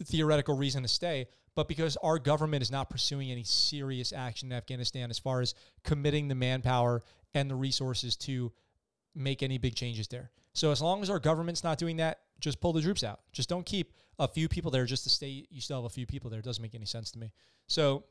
[0.05, 4.57] theoretical reason to stay, but because our government is not pursuing any serious action in
[4.57, 7.03] Afghanistan as far as committing the manpower
[7.35, 8.53] and the resources to
[9.15, 10.31] make any big changes there.
[10.55, 13.21] So as long as our government's not doing that, just pull the troops out.
[13.33, 15.47] Just don't keep a few people there just to stay.
[15.51, 16.41] You still have a few people there.
[16.41, 17.33] It doesn't make any sense to me.
[17.69, 18.05] So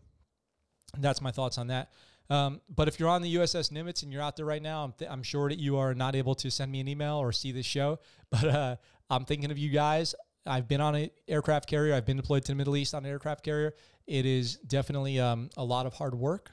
[0.97, 1.91] that's my thoughts on that.
[2.29, 4.93] Um, but if you're on the USS Nimitz and you're out there right now, I'm,
[4.93, 7.51] th- I'm, sure that you are not able to send me an email or see
[7.51, 7.99] this show.
[8.31, 8.75] But uh,
[9.09, 10.15] I'm thinking of you guys.
[10.45, 11.93] I've been on an aircraft carrier.
[11.93, 13.73] I've been deployed to the Middle East on an aircraft carrier.
[14.07, 16.51] It is definitely um, a lot of hard work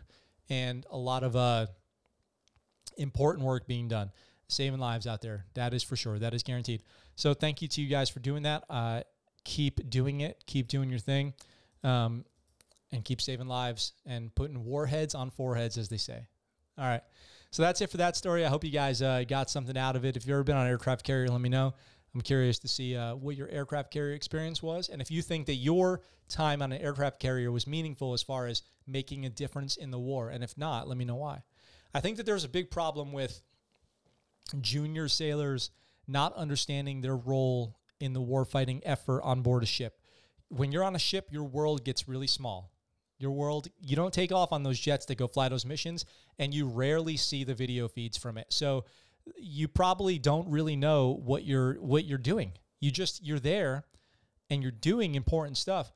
[0.51, 1.67] and a lot of uh,
[2.97, 4.11] important work being done,
[4.49, 5.47] saving lives out there.
[5.55, 6.19] That is for sure.
[6.19, 6.83] That is guaranteed.
[7.17, 8.65] So thank you to you guys for doing that.
[8.69, 9.03] Uh,
[9.45, 10.45] keep doing it.
[10.47, 11.33] Keep doing your thing,
[11.83, 12.25] um,
[12.93, 16.27] and keep saving lives and putting warheads on foreheads, as they say.
[16.77, 17.03] All right.
[17.51, 18.45] So that's it for that story.
[18.45, 20.17] I hope you guys uh, got something out of it.
[20.17, 21.75] If you've ever been on an aircraft carrier, let me know.
[22.15, 25.47] I'm curious to see uh, what your aircraft carrier experience was, and if you think
[25.47, 29.77] that your time on an aircraft carrier was meaningful as far as making a difference
[29.77, 30.31] in the war.
[30.31, 31.43] And if not, let me know why.
[31.95, 33.43] I think that there's a big problem with
[34.61, 35.71] junior sailors
[36.07, 40.01] not understanding their role in the warfighting effort on board a ship.
[40.49, 42.71] When you're on a ship, your world gets really small.
[43.19, 46.05] Your world, you don't take off on those jets that go fly those missions,
[46.39, 48.47] and you rarely see the video feeds from it.
[48.51, 48.85] So
[49.37, 52.53] you probably don't really know what you're what you're doing.
[52.81, 53.85] You just you're there
[54.51, 55.93] and you're doing important stuff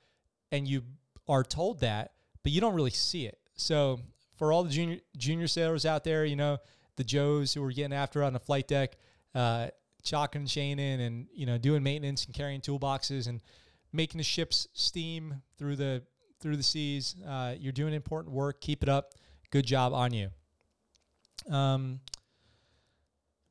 [0.51, 0.83] and you
[1.29, 3.38] are told that, but you don't really see it.
[3.55, 4.01] So
[4.37, 6.59] for all the junior junior sailors out there, you know,
[6.97, 8.97] the Joes who are getting after on the flight deck,
[9.35, 9.68] uh,
[10.03, 13.40] chalking and chaining and, you know, doing maintenance and carrying toolboxes and
[13.92, 16.03] making the ships steam through the
[16.40, 17.16] through the seas.
[17.27, 18.61] Uh, you're doing important work.
[18.61, 19.12] Keep it up.
[19.51, 20.29] Good job on you.
[21.49, 22.01] Um,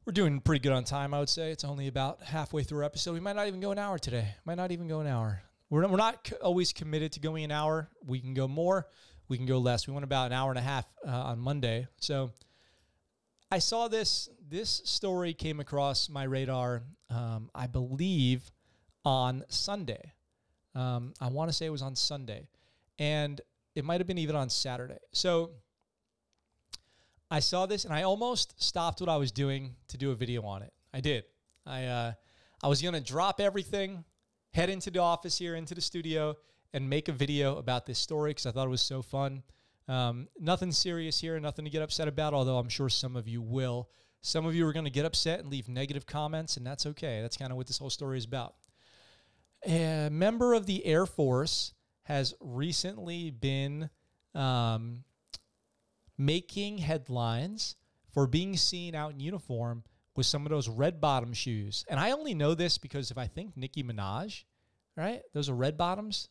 [0.05, 1.51] we're doing pretty good on time, I would say.
[1.51, 3.13] It's only about halfway through our episode.
[3.13, 4.33] We might not even go an hour today.
[4.45, 5.43] Might not even go an hour.
[5.69, 7.89] We're not, we're not always committed to going an hour.
[8.05, 8.87] We can go more.
[9.27, 9.87] We can go less.
[9.87, 11.87] We went about an hour and a half uh, on Monday.
[11.97, 12.31] So
[13.51, 14.27] I saw this.
[14.49, 18.51] This story came across my radar, um, I believe,
[19.05, 20.13] on Sunday.
[20.73, 22.47] Um, I want to say it was on Sunday.
[22.97, 23.39] And
[23.75, 24.97] it might have been even on Saturday.
[25.13, 25.51] So
[27.31, 30.43] I saw this and I almost stopped what I was doing to do a video
[30.43, 30.73] on it.
[30.93, 31.23] I did.
[31.65, 32.13] I uh,
[32.61, 34.03] I was gonna drop everything,
[34.53, 36.35] head into the office here, into the studio,
[36.73, 39.43] and make a video about this story because I thought it was so fun.
[39.87, 42.33] Um, nothing serious here, nothing to get upset about.
[42.33, 43.89] Although I'm sure some of you will.
[44.21, 47.21] Some of you are to get upset and leave negative comments, and that's okay.
[47.21, 48.53] That's kind of what this whole story is about.
[49.65, 53.89] A member of the Air Force has recently been
[54.35, 55.03] um,
[56.25, 57.75] making headlines
[58.13, 59.83] for being seen out in uniform
[60.15, 61.85] with some of those red bottom shoes.
[61.89, 64.43] And I only know this because if I think Nicki Minaj,
[64.95, 65.21] right?
[65.33, 66.29] Those are red bottoms.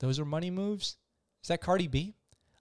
[0.00, 0.96] Those are money moves.
[1.42, 2.14] Is that Cardi B?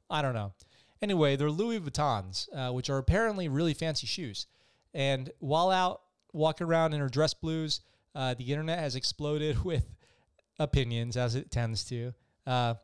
[0.10, 0.54] I don't know.
[1.02, 4.48] Anyway, they're Louis Vuittons, uh, which are apparently really fancy shoes.
[4.94, 6.02] And while out
[6.34, 7.82] walking around in her dress blues,
[8.16, 9.86] uh, the internet has exploded with
[10.58, 12.14] opinions, as it tends to.
[12.48, 12.76] Uh,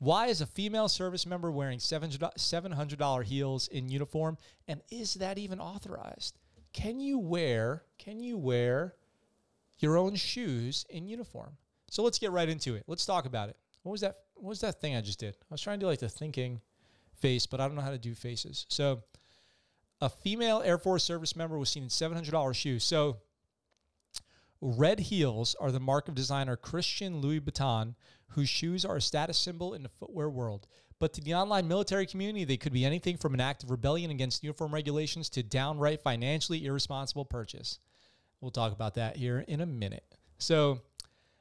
[0.00, 4.38] why is a female service member wearing $700 heels in uniform?
[4.66, 6.38] And is that even authorized?
[6.72, 8.94] Can you wear, can you wear
[9.78, 11.58] your own shoes in uniform?
[11.90, 12.84] So let's get right into it.
[12.86, 13.56] Let's talk about it.
[13.82, 14.16] What was that?
[14.36, 15.36] What was that thing I just did?
[15.42, 16.62] I was trying to do like the thinking
[17.18, 18.64] face, but I don't know how to do faces.
[18.68, 19.02] So
[20.00, 22.84] a female Air Force service member was seen in $700 shoes.
[22.84, 23.18] So
[24.60, 27.94] red heels are the mark of designer Christian Louis Vuitton,
[28.28, 30.66] whose shoes are a status symbol in the footwear world.
[30.98, 34.10] But to the online military community, they could be anything from an act of rebellion
[34.10, 37.78] against uniform regulations to downright financially irresponsible purchase.
[38.40, 40.04] We'll talk about that here in a minute.
[40.38, 40.80] So,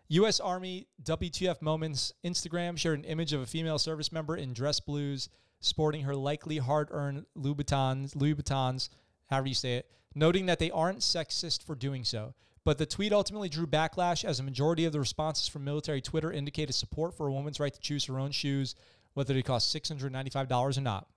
[0.07, 0.39] U.S.
[0.39, 5.29] Army WTF Moments Instagram shared an image of a female service member in dress blues,
[5.59, 8.89] sporting her likely hard-earned Louis Vuittons,
[9.29, 12.33] however you say it, noting that they aren't sexist for doing so.
[12.63, 16.31] But the tweet ultimately drew backlash as a majority of the responses from military Twitter
[16.31, 18.75] indicated support for a woman's right to choose her own shoes,
[19.13, 21.07] whether they cost $695 or not.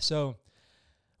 [0.00, 0.36] So,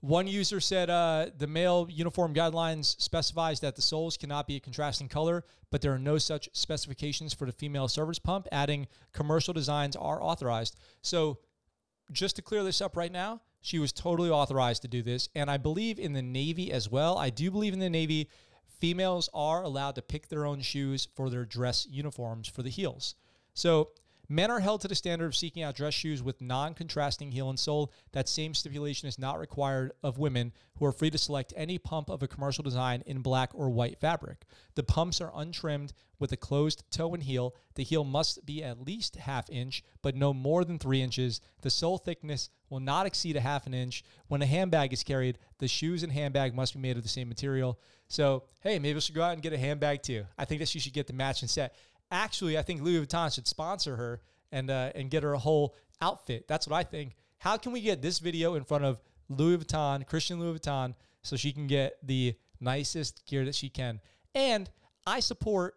[0.00, 4.60] one user said uh, the male uniform guidelines specifies that the soles cannot be a
[4.60, 9.52] contrasting color, but there are no such specifications for the female service pump, adding commercial
[9.52, 10.76] designs are authorized.
[11.02, 11.38] So
[12.12, 15.28] just to clear this up right now, she was totally authorized to do this.
[15.34, 17.18] And I believe in the Navy as well.
[17.18, 18.28] I do believe in the Navy,
[18.78, 23.14] females are allowed to pick their own shoes for their dress uniforms for the heels.
[23.54, 23.90] So
[24.30, 27.48] Men are held to the standard of seeking out dress shoes with non contrasting heel
[27.48, 27.90] and sole.
[28.12, 32.10] That same stipulation is not required of women, who are free to select any pump
[32.10, 34.44] of a commercial design in black or white fabric.
[34.74, 37.54] The pumps are untrimmed with a closed toe and heel.
[37.74, 41.40] The heel must be at least half inch, but no more than three inches.
[41.62, 44.04] The sole thickness will not exceed a half an inch.
[44.28, 47.28] When a handbag is carried, the shoes and handbag must be made of the same
[47.28, 47.78] material.
[48.08, 50.24] So, hey, maybe we should go out and get a handbag too.
[50.38, 51.74] I think that she should get the matching set.
[52.10, 55.74] Actually, I think Louis Vuitton should sponsor her and uh, and get her a whole
[56.00, 56.48] outfit.
[56.48, 57.16] That's what I think.
[57.38, 61.36] How can we get this video in front of Louis Vuitton, Christian Louis Vuitton, so
[61.36, 64.00] she can get the nicest gear that she can?
[64.34, 64.70] And
[65.06, 65.76] I support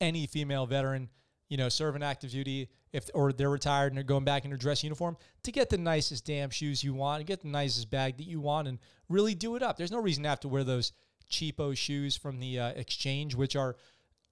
[0.00, 1.08] any female veteran,
[1.48, 4.58] you know, serving active duty, if or they're retired and they're going back in their
[4.58, 8.16] dress uniform, to get the nicest damn shoes you want and get the nicest bag
[8.16, 9.76] that you want and really do it up.
[9.76, 10.92] There's no reason to have to wear those
[11.30, 13.76] cheapo shoes from the uh, exchange, which are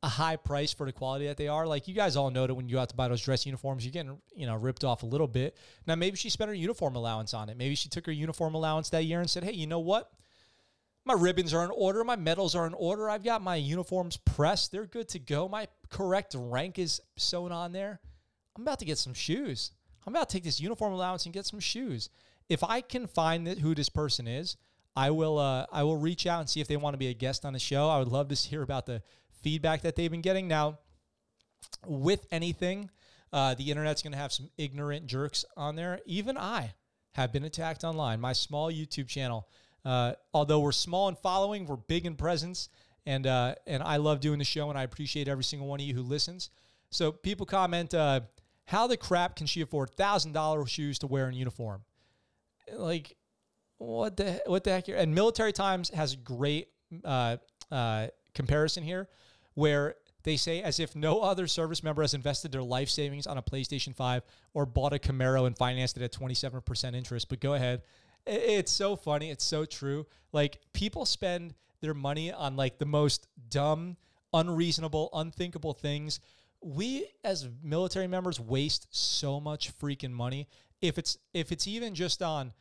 [0.03, 1.67] a high price for the quality that they are.
[1.67, 3.85] Like you guys all know that when you go out to buy those dress uniforms,
[3.85, 5.57] you're getting you know ripped off a little bit.
[5.87, 7.57] Now maybe she spent her uniform allowance on it.
[7.57, 10.11] Maybe she took her uniform allowance that year and said, hey, you know what?
[11.05, 12.03] My ribbons are in order.
[12.03, 13.09] My medals are in order.
[13.09, 14.73] I've got my uniforms pressed.
[14.73, 15.49] They're good to go.
[15.49, 18.01] My correct rank is sewn on there.
[18.57, 19.71] I'm about to get some shoes.
[20.07, 22.09] I'm about to take this uniform allowance and get some shoes.
[22.49, 24.57] If I can find who this person is,
[24.95, 25.39] I will.
[25.39, 27.53] Uh, I will reach out and see if they want to be a guest on
[27.53, 27.89] the show.
[27.89, 29.03] I would love to hear about the
[29.43, 30.49] feedback that they've been getting.
[30.49, 30.79] Now,
[31.87, 32.91] with anything,
[33.33, 36.01] uh, the internet's going to have some ignorant jerks on there.
[36.07, 36.73] Even I
[37.13, 38.21] have been attacked online.
[38.21, 39.49] My small YouTube channel,
[39.85, 42.71] uh, although we're small in following, we're big in presence,
[43.05, 45.87] and uh, and I love doing the show, and I appreciate every single one of
[45.87, 46.49] you who listens.
[46.91, 48.21] So people comment, uh,
[48.67, 51.85] "How the crap can she afford thousand dollar shoes to wear in uniform?"
[52.73, 53.17] Like,
[53.79, 54.87] what the what the heck?
[54.87, 54.97] Here?
[54.97, 56.69] And Military Times has a great
[57.05, 57.37] uh,
[57.71, 59.09] uh, comparison here
[59.55, 63.39] where they say as if no other service member has invested their life savings on
[63.39, 64.23] a PlayStation 5
[64.55, 67.29] or bought a Camaro and financed it at 27% interest.
[67.29, 67.83] But go ahead.
[68.27, 69.31] It's so funny.
[69.31, 70.05] It's so true.
[70.33, 73.97] Like people spend their money on like the most dumb,
[74.33, 76.19] unreasonable, unthinkable things.
[76.67, 80.49] We as military members waste so much freaking money.
[80.81, 82.53] If it's if it's even just on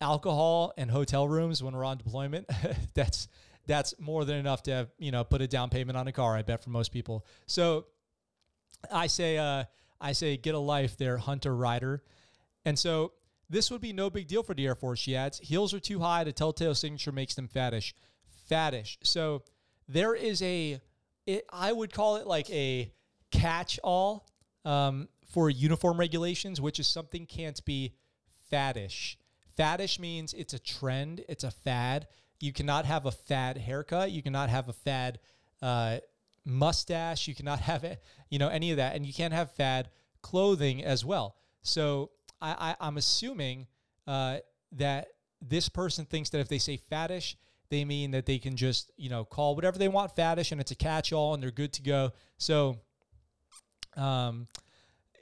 [0.00, 2.46] alcohol and hotel rooms when we're on deployment,
[2.94, 3.28] that's
[3.66, 6.36] that's more than enough to have, you know, put a down payment on a car,
[6.36, 7.24] I bet for most people.
[7.46, 7.86] So
[8.90, 9.64] I say, uh,
[10.00, 12.02] I say, get a life there, hunter rider.
[12.64, 13.12] And so
[13.48, 15.38] this would be no big deal for the Air Force, she adds.
[15.38, 16.24] Heels are too high.
[16.24, 17.92] The telltale signature makes them fattish.
[18.50, 18.96] Fattish.
[19.02, 19.42] So
[19.88, 20.80] there is a,
[21.26, 22.92] it, I would call it like a
[23.32, 24.28] catch all
[24.64, 27.94] um, for uniform regulations, which is something can't be
[28.52, 29.16] faddish.
[29.58, 32.06] Faddish means it's a trend, it's a fad.
[32.40, 34.10] You cannot have a fad haircut.
[34.10, 35.20] You cannot have a fad
[35.60, 35.98] uh,
[36.44, 37.28] mustache.
[37.28, 39.90] You cannot have it, you know, any of that, and you can't have fad
[40.22, 41.36] clothing as well.
[41.62, 42.10] So
[42.40, 43.66] I, I, am assuming
[44.06, 44.38] uh,
[44.72, 45.08] that
[45.40, 47.36] this person thinks that if they say faddish,
[47.70, 50.70] they mean that they can just, you know, call whatever they want faddish and it's
[50.70, 52.12] a catch all and they're good to go.
[52.36, 52.78] So,
[53.96, 54.46] um,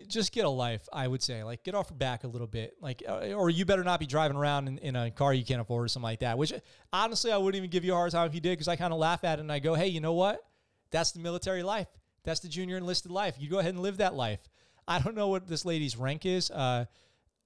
[0.06, 1.42] just get a life, I would say.
[1.44, 2.76] Like, get off your back a little bit.
[2.80, 5.60] Like, uh, or you better not be driving around in, in a car you can't
[5.60, 6.38] afford or something like that.
[6.38, 6.52] Which,
[6.92, 8.92] honestly, I wouldn't even give you a hard time if you did because I kind
[8.92, 10.44] of laugh at it and I go, hey, you know what?
[10.90, 11.88] That's the military life.
[12.24, 13.36] That's the junior enlisted life.
[13.38, 14.40] You go ahead and live that life.
[14.86, 16.50] I don't know what this lady's rank is.
[16.50, 16.86] Uh,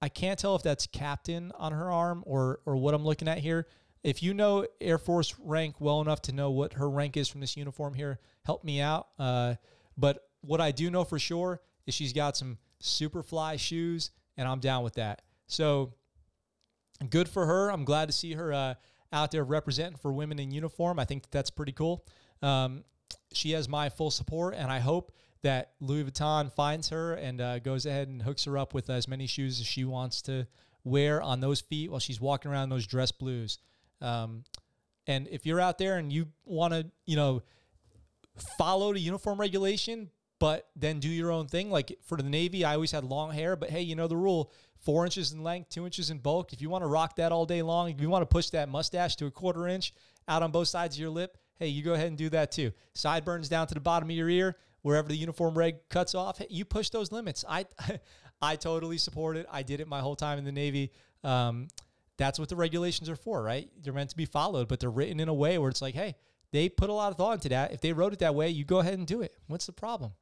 [0.00, 3.38] I can't tell if that's captain on her arm or or what I'm looking at
[3.38, 3.66] here.
[4.02, 7.40] If you know Air Force rank well enough to know what her rank is from
[7.40, 9.08] this uniform here, help me out.
[9.18, 9.54] Uh,
[9.96, 14.46] but what I do know for sure is she's got some super fly shoes, and
[14.48, 15.22] I'm down with that.
[15.46, 15.94] So
[17.10, 17.70] good for her.
[17.70, 18.74] I'm glad to see her uh,
[19.12, 20.98] out there representing for women in uniform.
[20.98, 22.06] I think that that's pretty cool.
[22.42, 22.84] Um,
[23.32, 27.58] she has my full support, and I hope that Louis Vuitton finds her and uh,
[27.58, 30.46] goes ahead and hooks her up with as many shoes as she wants to
[30.84, 33.58] wear on those feet while she's walking around in those dress blues.
[34.00, 34.44] Um,
[35.06, 37.42] and if you're out there and you want to, you know,
[38.58, 40.10] follow the uniform regulation,
[40.44, 41.70] but then do your own thing.
[41.70, 44.52] Like for the Navy, I always had long hair, but hey, you know the rule
[44.76, 46.52] four inches in length, two inches in bulk.
[46.52, 48.68] If you want to rock that all day long, if you want to push that
[48.68, 49.94] mustache to a quarter inch
[50.28, 52.72] out on both sides of your lip, hey, you go ahead and do that too.
[52.92, 56.46] Sideburns down to the bottom of your ear, wherever the uniform reg cuts off, hey,
[56.50, 57.46] you push those limits.
[57.48, 57.64] I,
[58.42, 59.46] I totally support it.
[59.50, 60.92] I did it my whole time in the Navy.
[61.22, 61.68] Um,
[62.18, 63.70] that's what the regulations are for, right?
[63.82, 66.16] They're meant to be followed, but they're written in a way where it's like, hey,
[66.52, 67.72] they put a lot of thought into that.
[67.72, 69.34] If they wrote it that way, you go ahead and do it.
[69.46, 70.12] What's the problem?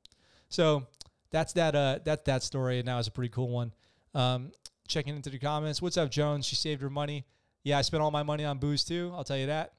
[0.52, 0.86] So
[1.30, 1.74] that's that.
[1.74, 3.72] Uh, that that story, and that was a pretty cool one.
[4.14, 4.52] Um,
[4.86, 5.80] checking into the comments.
[5.80, 6.44] What's up, Jones?
[6.44, 7.24] She saved her money.
[7.64, 9.12] Yeah, I spent all my money on booze too.
[9.14, 9.72] I'll tell you that.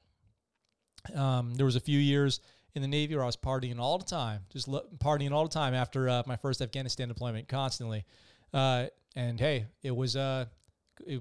[1.14, 2.40] Um, there was a few years
[2.74, 5.54] in the Navy where I was partying all the time, just lo- partying all the
[5.54, 8.04] time after uh, my first Afghanistan deployment, constantly.
[8.52, 10.46] Uh, and hey, it was uh,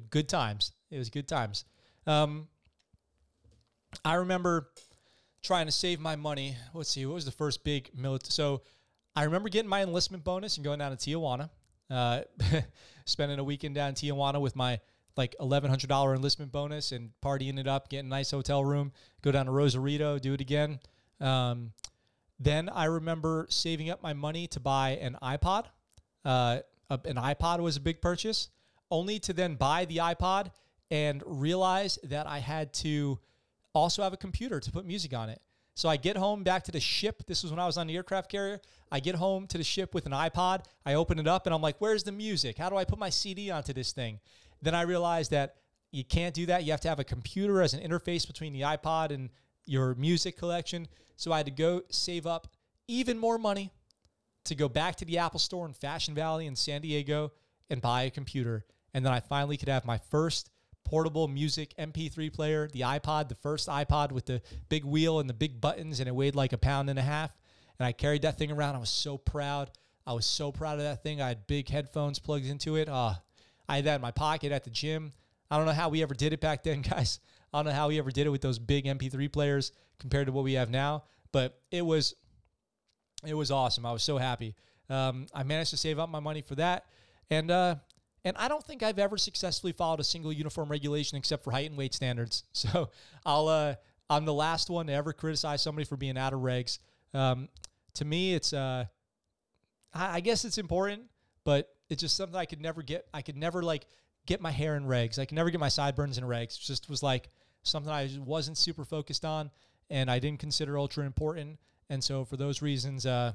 [0.09, 0.71] good times.
[0.89, 1.65] It was good times.
[2.07, 2.47] Um,
[4.03, 4.69] I remember
[5.43, 6.55] trying to save my money.
[6.73, 8.31] Let's see, what was the first big military?
[8.31, 8.61] So
[9.15, 11.49] I remember getting my enlistment bonus and going down to Tijuana,
[11.89, 12.21] uh,
[13.05, 14.79] spending a weekend down in Tijuana with my
[15.15, 18.91] like eleven hundred dollar enlistment bonus and partying it up, getting a nice hotel room,
[19.21, 20.79] go down to Rosarito, do it again.
[21.19, 21.73] Um,
[22.39, 25.65] then I remember saving up my money to buy an iPod.
[26.25, 26.59] Uh,
[26.89, 28.49] an iPod was a big purchase,
[28.89, 30.51] only to then buy the iPod
[30.89, 33.19] and realize that I had to
[33.73, 35.41] also have a computer to put music on it.
[35.75, 37.23] So I get home back to the ship.
[37.25, 38.61] This was when I was on the aircraft carrier.
[38.91, 40.65] I get home to the ship with an iPod.
[40.85, 42.57] I open it up and I'm like, where's the music?
[42.57, 44.19] How do I put my CD onto this thing?
[44.61, 45.55] Then I realized that
[45.91, 46.63] you can't do that.
[46.63, 49.29] You have to have a computer as an interface between the iPod and
[49.65, 50.87] your music collection.
[51.15, 52.47] So I had to go save up
[52.87, 53.71] even more money
[54.45, 57.31] to go back to the Apple store in Fashion Valley in San Diego
[57.69, 58.65] and buy a computer.
[58.93, 60.49] And then I finally could have my first
[60.85, 65.33] portable music MP3 player, the iPod, the first iPod with the big wheel and the
[65.33, 67.35] big buttons, and it weighed like a pound and a half.
[67.79, 68.75] And I carried that thing around.
[68.75, 69.71] I was so proud.
[70.05, 71.21] I was so proud of that thing.
[71.21, 72.89] I had big headphones plugged into it.
[72.89, 73.13] Uh,
[73.67, 75.13] I had that in my pocket at the gym.
[75.49, 77.19] I don't know how we ever did it back then, guys.
[77.53, 80.33] I don't know how we ever did it with those big MP3 players compared to
[80.33, 82.15] what we have now, but it was
[83.25, 83.85] it was awesome.
[83.85, 84.55] I was so happy.
[84.89, 86.85] Um, I managed to save up my money for that,
[87.29, 87.75] and uh,
[88.25, 91.69] and I don't think I've ever successfully followed a single uniform regulation except for height
[91.69, 92.43] and weight standards.
[92.53, 92.89] So
[93.25, 93.75] I'll uh,
[94.09, 96.79] I'm the last one to ever criticize somebody for being out of regs.
[97.13, 97.49] Um,
[97.95, 98.85] to me, it's uh,
[99.93, 101.03] I, guess it's important,
[101.43, 103.05] but it's just something I could never get.
[103.13, 103.85] I could never like
[104.25, 105.19] get my hair in regs.
[105.19, 106.57] I could never get my sideburns in regs.
[106.57, 107.29] It just was like
[107.63, 109.51] something I wasn't super focused on,
[109.89, 111.59] and I didn't consider ultra important.
[111.89, 113.33] And so for those reasons, uh,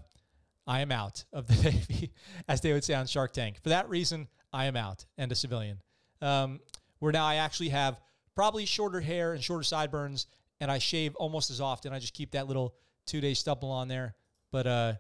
[0.67, 2.13] I am out of the Navy,
[2.49, 3.61] as they would say on Shark Tank.
[3.63, 5.81] For that reason, I am out and a civilian.
[6.21, 6.61] Um,
[6.99, 8.01] where now I actually have
[8.35, 10.27] probably shorter hair and shorter sideburns,
[10.61, 11.93] and I shave almost as often.
[11.93, 12.75] I just keep that little
[13.07, 14.15] two day stubble on there,
[14.51, 14.93] but uh,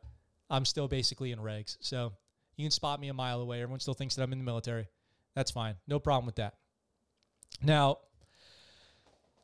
[0.51, 1.77] I'm still basically in regs.
[1.81, 2.13] So
[2.57, 3.63] you can spot me a mile away.
[3.63, 4.89] Everyone still thinks that I'm in the military.
[5.35, 5.77] That's fine.
[5.87, 6.55] No problem with that.
[7.63, 7.99] Now,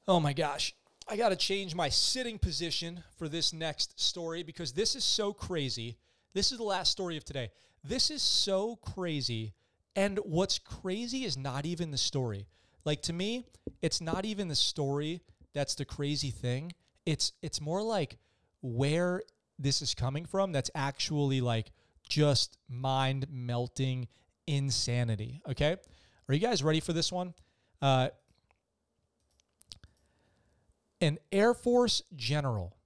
[0.06, 0.74] oh my gosh,
[1.08, 5.32] I got to change my sitting position for this next story because this is so
[5.32, 5.98] crazy.
[6.32, 7.50] This is the last story of today.
[7.84, 9.54] This is so crazy
[9.96, 12.46] and what's crazy is not even the story.
[12.84, 13.46] Like to me,
[13.80, 15.22] it's not even the story
[15.54, 16.72] that's the crazy thing.
[17.06, 18.18] It's it's more like
[18.60, 19.22] where
[19.58, 21.70] this is coming from that's actually like
[22.08, 24.08] just mind melting
[24.46, 25.40] insanity.
[25.48, 25.76] Okay?
[26.28, 27.34] Are you guys ready for this one?
[27.80, 28.08] Uh,
[31.00, 32.76] an Air Force general,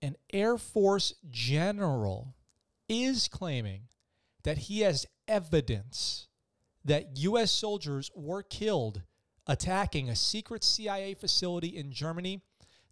[0.00, 2.34] an Air Force general
[2.88, 3.82] is claiming
[4.44, 6.28] that he has evidence
[6.84, 7.50] that U.S.
[7.50, 9.02] soldiers were killed
[9.46, 12.42] attacking a secret CIA facility in Germany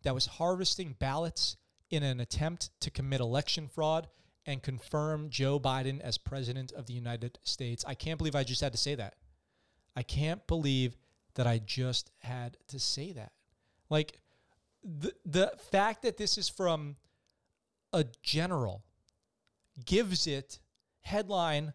[0.03, 1.57] that was harvesting ballots
[1.91, 4.09] in an attempt to commit election fraud
[4.47, 7.85] and confirm Joe Biden as president of the United States.
[7.87, 9.15] I can't believe I just had to say that.
[9.95, 10.97] I can't believe
[11.35, 13.33] that I just had to say that.
[13.89, 14.19] Like
[14.83, 16.97] the the fact that this is from
[17.93, 18.83] a general
[19.85, 20.59] gives it
[21.01, 21.73] headline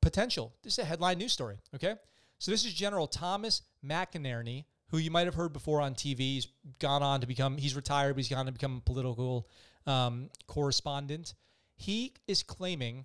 [0.00, 0.54] potential.
[0.62, 1.94] This is a headline news story, okay?
[2.38, 6.18] So this is General Thomas McInerney, who you might have heard before on TV.
[6.18, 6.48] He's
[6.78, 9.48] gone on to become, he's retired, but he's gone to become a political
[9.86, 11.34] um, correspondent.
[11.76, 13.04] He is claiming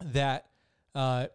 [0.00, 0.46] that
[0.94, 1.26] uh,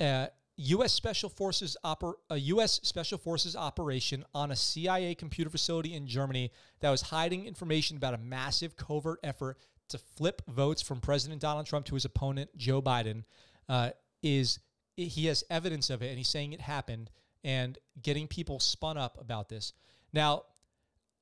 [0.00, 0.26] uh,
[0.56, 0.92] U.S.
[0.92, 2.80] Special Forces oper- a U.S.
[2.82, 6.50] Special Forces operation on a CIA computer facility in Germany
[6.80, 9.56] that was hiding information about a massive covert effort
[9.88, 13.24] to flip votes from President Donald Trump to his opponent Joe Biden
[13.68, 13.90] uh,
[14.22, 14.58] is
[14.96, 17.10] he has evidence of it and he's saying it happened
[17.44, 19.72] and getting people spun up about this.
[20.12, 20.42] Now,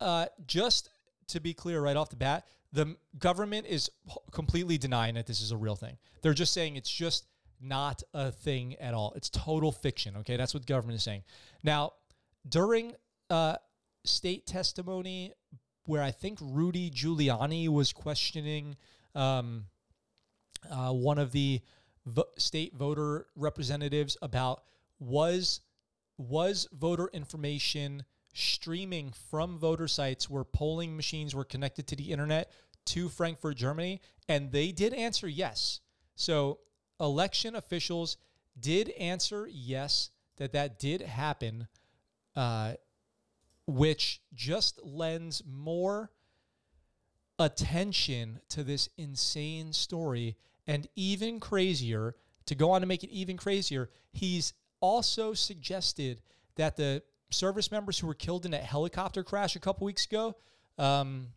[0.00, 0.90] uh, just
[1.28, 3.90] to be clear right off the bat, the government is
[4.30, 5.98] completely denying that this is a real thing.
[6.22, 7.26] They're just saying it's just
[7.60, 9.12] not a thing at all.
[9.16, 10.16] It's total fiction.
[10.18, 11.24] Okay, that's what the government is saying.
[11.62, 11.92] Now,
[12.48, 12.94] during
[13.30, 13.56] uh,
[14.04, 15.32] state testimony,
[15.84, 18.76] where I think Rudy Giuliani was questioning
[19.14, 19.66] um,
[20.70, 21.60] uh, one of the
[22.36, 24.62] state voter representatives about
[24.98, 25.60] was
[26.18, 32.50] was voter information streaming from voter sites where polling machines were connected to the internet
[32.86, 35.80] to Frankfurt, Germany, and they did answer yes.
[36.14, 36.60] So
[37.00, 38.16] election officials
[38.58, 41.68] did answer yes that that did happen,
[42.34, 42.74] uh,
[43.66, 46.10] which just lends more
[47.38, 50.36] attention to this insane story
[50.66, 52.14] and even crazier,
[52.46, 56.20] to go on to make it even crazier, he's also suggested
[56.56, 60.36] that the service members who were killed in that helicopter crash a couple weeks ago,
[60.78, 61.28] um,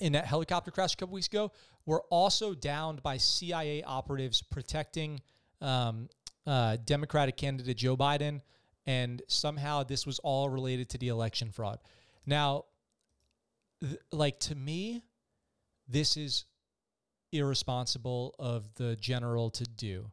[0.00, 1.52] in that helicopter crash a couple weeks ago,
[1.86, 5.20] were also downed by CIA operatives protecting
[5.60, 6.08] um,
[6.46, 8.40] uh, Democratic candidate Joe Biden.
[8.86, 11.78] And somehow this was all related to the election fraud.
[12.26, 12.64] Now,
[13.82, 15.02] th- like to me,
[15.86, 16.44] this is
[17.32, 20.10] irresponsible of the general to do.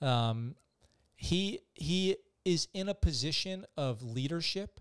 [0.00, 0.54] Um,
[1.16, 4.80] he he is in a position of leadership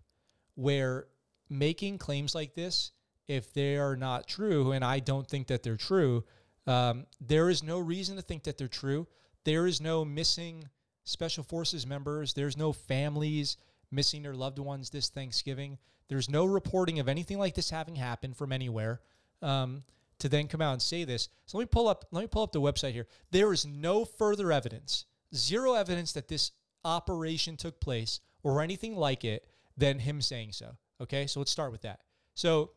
[0.56, 1.08] where
[1.50, 2.92] making claims like this,
[3.28, 6.26] if they are not true, and I don't think that they're true,
[6.68, 9.08] um, there is no reason to think that they're true.
[9.44, 10.70] There is no missing
[11.04, 12.34] special forces members.
[12.34, 13.58] There's no families
[13.92, 15.78] missing their loved ones this Thanksgiving.
[16.08, 19.02] There's no reporting of anything like this having happened from anywhere.
[19.42, 19.84] Um,
[20.20, 21.30] to then come out and say this.
[21.46, 23.08] So let me pull up let me pull up the website here.
[23.32, 25.06] There is no further evidence,
[25.36, 26.52] zero evidence that this
[26.86, 29.48] operation took place or anything like it
[29.78, 30.78] than him saying so.
[31.02, 32.02] Okay, so let's start with that.
[32.36, 32.72] So,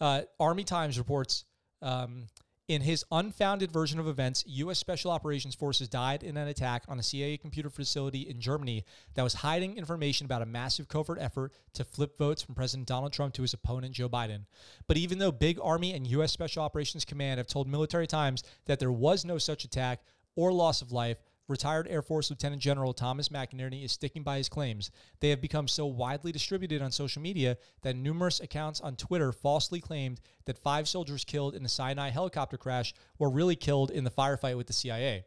[0.00, 1.44] uh, Army Times reports
[1.82, 2.26] um,
[2.70, 4.78] in his unfounded version of events, U.S.
[4.78, 9.24] Special Operations Forces died in an attack on a CIA computer facility in Germany that
[9.24, 13.34] was hiding information about a massive covert effort to flip votes from President Donald Trump
[13.34, 14.44] to his opponent, Joe Biden.
[14.86, 16.30] But even though Big Army and U.S.
[16.30, 20.04] Special Operations Command have told Military Times that there was no such attack
[20.36, 21.18] or loss of life,
[21.50, 24.90] retired Air Force Lieutenant General Thomas McInerney is sticking by his claims.
[25.20, 29.80] They have become so widely distributed on social media that numerous accounts on Twitter falsely
[29.80, 34.10] claimed that five soldiers killed in the Sinai helicopter crash were really killed in the
[34.10, 35.24] firefight with the CIA.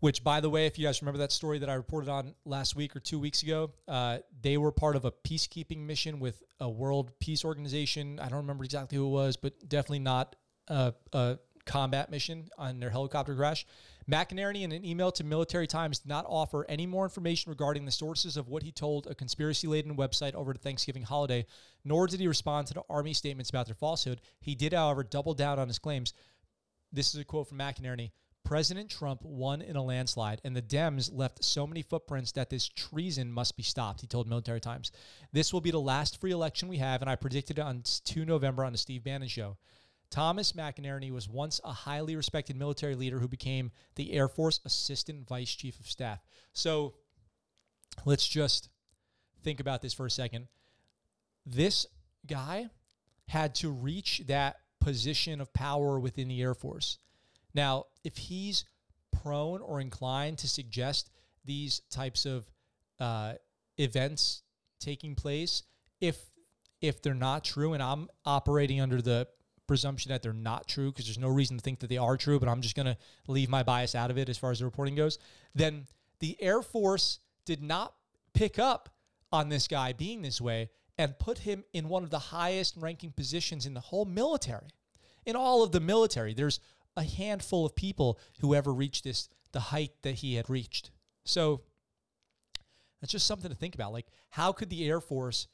[0.00, 2.74] Which, by the way, if you guys remember that story that I reported on last
[2.74, 6.68] week or two weeks ago, uh, they were part of a peacekeeping mission with a
[6.68, 8.18] World Peace Organization.
[8.18, 10.36] I don't remember exactly who it was, but definitely not
[10.68, 13.66] a, a combat mission on their helicopter crash.
[14.10, 17.92] McInerney, in an email to Military Times, did not offer any more information regarding the
[17.92, 21.46] sources of what he told a conspiracy laden website over the Thanksgiving holiday,
[21.84, 24.20] nor did he respond to the Army statements about their falsehood.
[24.40, 26.12] He did, however, double down on his claims.
[26.92, 28.10] This is a quote from McInerney.
[28.42, 32.68] President Trump won in a landslide, and the Dems left so many footprints that this
[32.68, 34.90] treason must be stopped, he told Military Times.
[35.32, 38.24] This will be the last free election we have, and I predicted it on 2
[38.24, 39.56] November on the Steve Bannon show.
[40.10, 45.26] Thomas McInerney was once a highly respected military leader who became the Air Force Assistant
[45.28, 46.18] Vice Chief of Staff.
[46.52, 46.94] So
[48.04, 48.70] let's just
[49.42, 50.48] think about this for a second.
[51.46, 51.86] This
[52.26, 52.70] guy
[53.28, 56.98] had to reach that position of power within the Air Force.
[57.54, 58.64] Now, if he's
[59.12, 61.10] prone or inclined to suggest
[61.44, 62.50] these types of
[62.98, 63.34] uh,
[63.78, 64.42] events
[64.80, 65.62] taking place,
[66.00, 66.18] if
[66.80, 69.28] if they're not true, and I'm operating under the
[69.70, 72.40] presumption that they're not true because there's no reason to think that they are true,
[72.40, 72.96] but I'm just going to
[73.28, 75.16] leave my bias out of it as far as the reporting goes,
[75.54, 75.86] then
[76.18, 77.94] the Air Force did not
[78.34, 78.88] pick up
[79.30, 83.12] on this guy being this way and put him in one of the highest ranking
[83.12, 84.70] positions in the whole military.
[85.24, 86.58] In all of the military, there's
[86.96, 90.90] a handful of people who ever reached this the height that he had reached.
[91.24, 91.60] So
[93.00, 93.92] that's just something to think about.
[93.92, 95.46] Like, how could the Air Force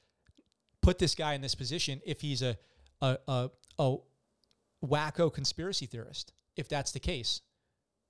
[0.81, 2.57] put this guy in this position if he's a
[3.03, 3.97] a a, a
[4.85, 6.33] wacko conspiracy theorist?
[6.57, 7.43] If that's the case,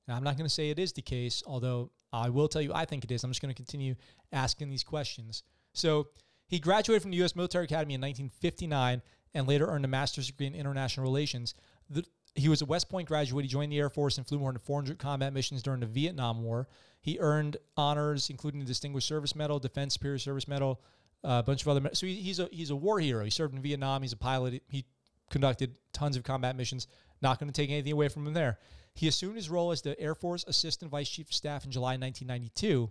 [0.09, 2.85] I'm not going to say it is the case, although I will tell you I
[2.85, 3.25] think it is.
[3.25, 3.97] I'm just going to continue
[4.33, 5.43] asking these questions.
[5.73, 6.09] So
[6.47, 7.35] he graduated from the U.S.
[7.35, 9.03] Military Academy in 1959
[9.35, 11.55] and later earned a master's degree in international relations.
[11.91, 12.05] The,
[12.35, 13.45] he was a West Point graduate.
[13.45, 16.43] He joined the Air Force and flew more than 400 combat missions during the Vietnam
[16.43, 16.69] War.
[17.01, 20.81] He earned honors, including the Distinguished Service Medal, Defense Superior Service Medal,
[21.25, 21.89] uh, a bunch of other.
[21.95, 23.25] So he, he's a he's a war hero.
[23.25, 24.03] He served in Vietnam.
[24.03, 24.63] He's a pilot.
[24.69, 24.85] He
[25.31, 26.87] conducted tons of combat missions.
[27.23, 28.59] Not going to take anything away from him there.
[28.95, 31.97] He assumed his role as the Air Force Assistant Vice Chief of Staff in July
[31.97, 32.91] 1992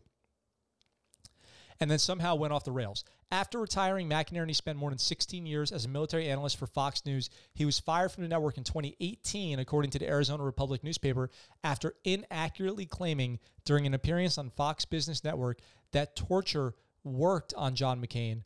[1.79, 3.03] and then somehow went off the rails.
[3.31, 7.29] After retiring, McInerney spent more than 16 years as a military analyst for Fox News.
[7.53, 11.29] He was fired from the network in 2018, according to the Arizona Republic newspaper,
[11.63, 15.59] after inaccurately claiming during an appearance on Fox Business Network
[15.91, 18.43] that torture worked on John McCain,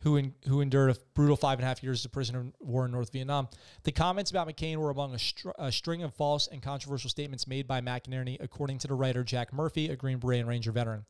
[0.00, 2.52] who, in, who endured a brutal five and a half years as a prisoner of
[2.60, 3.48] war in North Vietnam.
[3.84, 7.46] The comments about McCain were among a, str- a string of false and controversial statements
[7.46, 11.04] made by McInerney, according to the writer Jack Murphy, a Green Beret and Ranger veteran.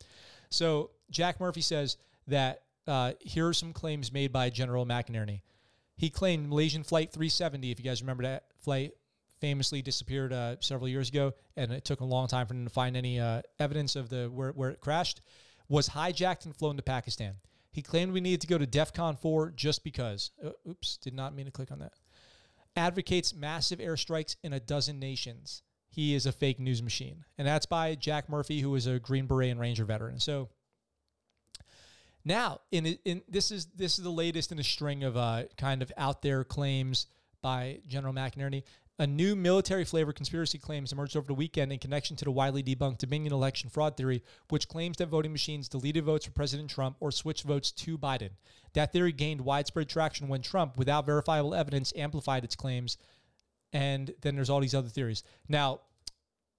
[0.50, 1.96] So Jack Murphy says
[2.28, 5.40] that uh, here are some claims made by General McInerney.
[5.96, 8.92] He claimed Malaysian Flight 370, if you guys remember that flight,
[9.40, 12.70] famously disappeared uh, several years ago, and it took a long time for them to
[12.70, 15.20] find any uh, evidence of the where, where it crashed,
[15.68, 17.34] was hijacked and flown to Pakistan.
[17.76, 20.30] He claimed we needed to go to DEFCON 4 just because.
[20.42, 21.92] Uh, oops, did not mean to click on that.
[22.74, 25.60] Advocates massive airstrikes in a dozen nations.
[25.90, 27.26] He is a fake news machine.
[27.36, 30.20] And that's by Jack Murphy, who is a Green Beret and Ranger veteran.
[30.20, 30.48] So
[32.24, 35.82] now, in, in this is this is the latest in a string of uh, kind
[35.82, 37.08] of out there claims
[37.42, 38.62] by General McInerney.
[38.98, 42.62] A new military flavor conspiracy claims emerged over the weekend in connection to the widely
[42.62, 46.96] debunked Dominion election fraud theory, which claims that voting machines deleted votes for President Trump
[46.98, 48.30] or switched votes to Biden.
[48.72, 52.96] That theory gained widespread traction when Trump, without verifiable evidence, amplified its claims.
[53.70, 55.24] And then there's all these other theories.
[55.46, 55.80] Now,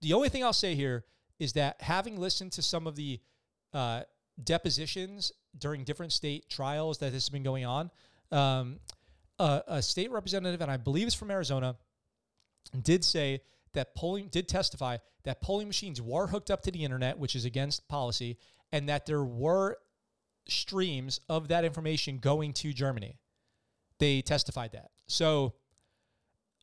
[0.02, 1.06] the only thing I'll say here
[1.40, 3.20] is that having listened to some of the
[3.74, 4.02] uh,
[4.44, 7.90] depositions during different state trials that this has been going on.
[8.32, 8.80] Um,
[9.40, 11.78] a, a state representative, and I believe it's from Arizona,
[12.82, 13.42] did say
[13.74, 17.46] that polling did testify that polling machines were hooked up to the internet, which is
[17.46, 18.38] against policy,
[18.72, 19.78] and that there were
[20.48, 23.20] streams of that information going to Germany.
[24.00, 24.92] They testified that.
[25.08, 25.54] So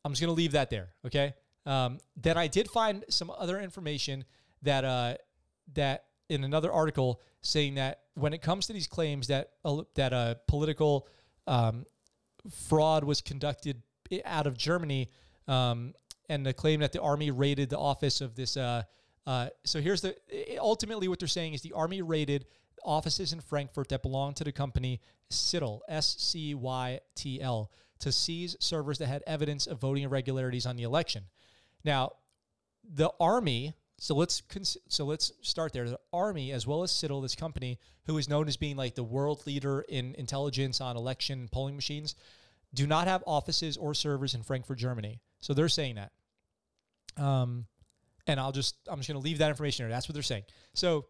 [0.03, 0.89] I'm just going to leave that there.
[1.05, 1.33] Okay.
[1.65, 4.23] Um, then I did find some other information
[4.61, 5.15] that uh,
[5.73, 10.13] that in another article saying that when it comes to these claims that uh, that
[10.13, 11.07] a uh, political
[11.47, 11.85] um,
[12.67, 13.81] fraud was conducted
[14.23, 15.09] out of Germany,
[15.47, 15.93] um,
[16.29, 18.57] and the claim that the army raided the office of this.
[18.57, 18.83] Uh,
[19.27, 20.15] uh, so here's the
[20.59, 22.45] ultimately what they're saying is the army raided
[22.83, 28.11] offices in Frankfurt that belong to the company Scytl S C Y T L to
[28.11, 31.23] seize servers that had evidence of voting irregularities on the election.
[31.83, 32.11] Now,
[32.83, 35.89] the army so let's cons- so let's start there.
[35.89, 39.03] The army, as well as Scytl, this company who is known as being like the
[39.03, 42.15] world leader in intelligence on election polling machines,
[42.73, 45.21] do not have offices or servers in Frankfurt, Germany.
[45.45, 46.11] So they're saying that.
[47.23, 47.67] Um,
[48.25, 49.91] and I'll just I'm just going to leave that information there.
[49.91, 50.45] That's what they're saying.
[50.73, 51.05] So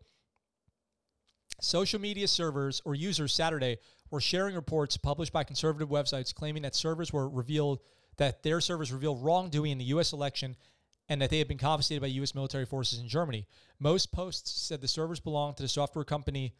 [1.61, 3.77] social media servers or users Saturday
[4.11, 7.79] were sharing reports published by conservative websites claiming that servers were revealed
[8.17, 10.11] that their servers revealed wrongdoing in the U.S.
[10.11, 10.57] election
[11.07, 12.35] and that they had been confiscated by U.S.
[12.35, 13.47] military forces in Germany.
[13.79, 16.55] Most posts said the servers belonged to the software company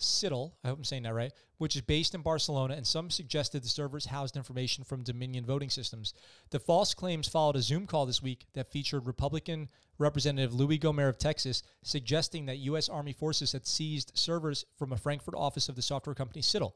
[0.00, 3.62] Scytl, I hope I'm saying that right, which is based in Barcelona, and some suggested
[3.62, 6.14] the servers housed information from Dominion voting systems.
[6.50, 11.10] The false claims followed a Zoom call this week that featured Republican Representative Louis Gohmert
[11.10, 12.88] of Texas, suggesting that U.S.
[12.88, 16.72] Army forces had seized servers from a Frankfurt office of the software company Scytl,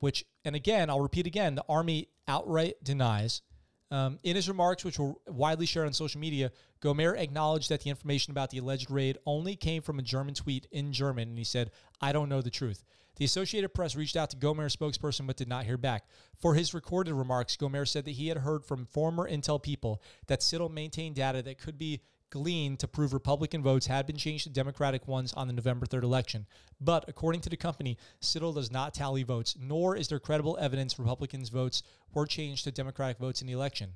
[0.00, 3.42] which, and again, I'll repeat again, the Army outright denies–
[3.90, 7.90] um, in his remarks, which were widely shared on social media, Gohmert acknowledged that the
[7.90, 11.44] information about the alleged raid only came from a German tweet in German, and he
[11.44, 11.70] said,
[12.00, 12.84] I don't know the truth.
[13.16, 16.06] The Associated Press reached out to Gohmert's spokesperson but did not hear back.
[16.38, 20.40] For his recorded remarks, Gohmert said that he had heard from former Intel people that
[20.40, 24.50] Scytl maintained data that could be gleaned to prove Republican votes had been changed to
[24.50, 26.46] Democratic ones on the November 3rd election.
[26.80, 30.98] But according to the company, Scytl does not tally votes, nor is there credible evidence
[30.98, 33.92] Republicans' votes were changed to Democratic votes in the election.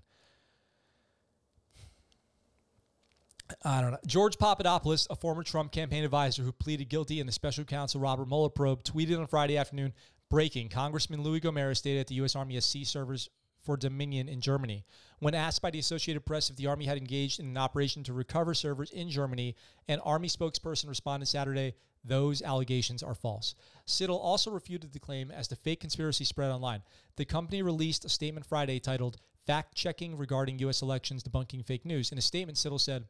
[3.64, 3.99] I don't know.
[4.07, 8.28] George Papadopoulos, a former Trump campaign advisor who pleaded guilty in the special counsel Robert
[8.28, 9.93] Mueller probe, tweeted on Friday afternoon
[10.28, 12.37] breaking Congressman Louis Gohmert stated that the U.S.
[12.37, 13.28] Army has seized servers
[13.71, 14.85] for Dominion in Germany.
[15.21, 18.12] When asked by the Associated Press if the Army had engaged in an operation to
[18.12, 19.55] recover servers in Germany,
[19.87, 23.55] an Army spokesperson responded Saturday, those allegations are false.
[23.87, 26.83] Citadel also refuted the claim as the fake conspiracy spread online.
[27.14, 30.83] The company released a statement Friday titled Fact Checking Regarding U.S.
[30.83, 32.11] Elections Debunking Fake News.
[32.11, 33.05] In a statement, Citadel said,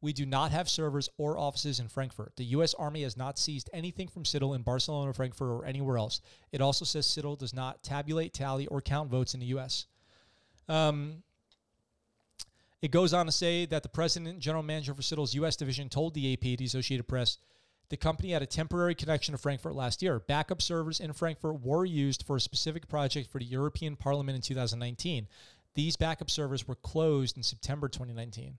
[0.00, 2.32] we do not have servers or offices in Frankfurt.
[2.36, 2.74] The U.S.
[2.74, 6.20] Army has not seized anything from Citadel in Barcelona, Frankfurt, or anywhere else.
[6.52, 9.86] It also says Citadel does not tabulate, tally, or count votes in the U.S.
[10.68, 11.22] Um,
[12.82, 15.56] it goes on to say that the president and general manager for Citadel's U.S.
[15.56, 17.38] division told the AP, the Associated Press,
[17.88, 20.18] the company had a temporary connection to Frankfurt last year.
[20.18, 24.42] Backup servers in Frankfurt were used for a specific project for the European Parliament in
[24.42, 25.28] 2019.
[25.74, 28.58] These backup servers were closed in September 2019.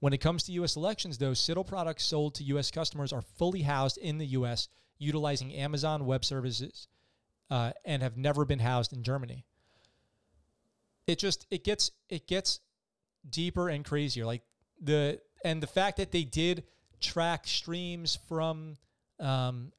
[0.00, 0.76] When it comes to U.S.
[0.76, 2.70] elections, though, Citadel products sold to U.S.
[2.70, 4.68] customers are fully housed in the U.S.
[4.98, 6.88] utilizing Amazon Web Services
[7.50, 9.44] uh, and have never been housed in Germany.
[11.06, 12.60] It just it gets it gets
[13.28, 14.24] deeper and crazier.
[14.24, 14.42] Like
[14.80, 16.64] the and the fact that they did
[17.00, 18.76] track streams from
[19.18, 19.72] um,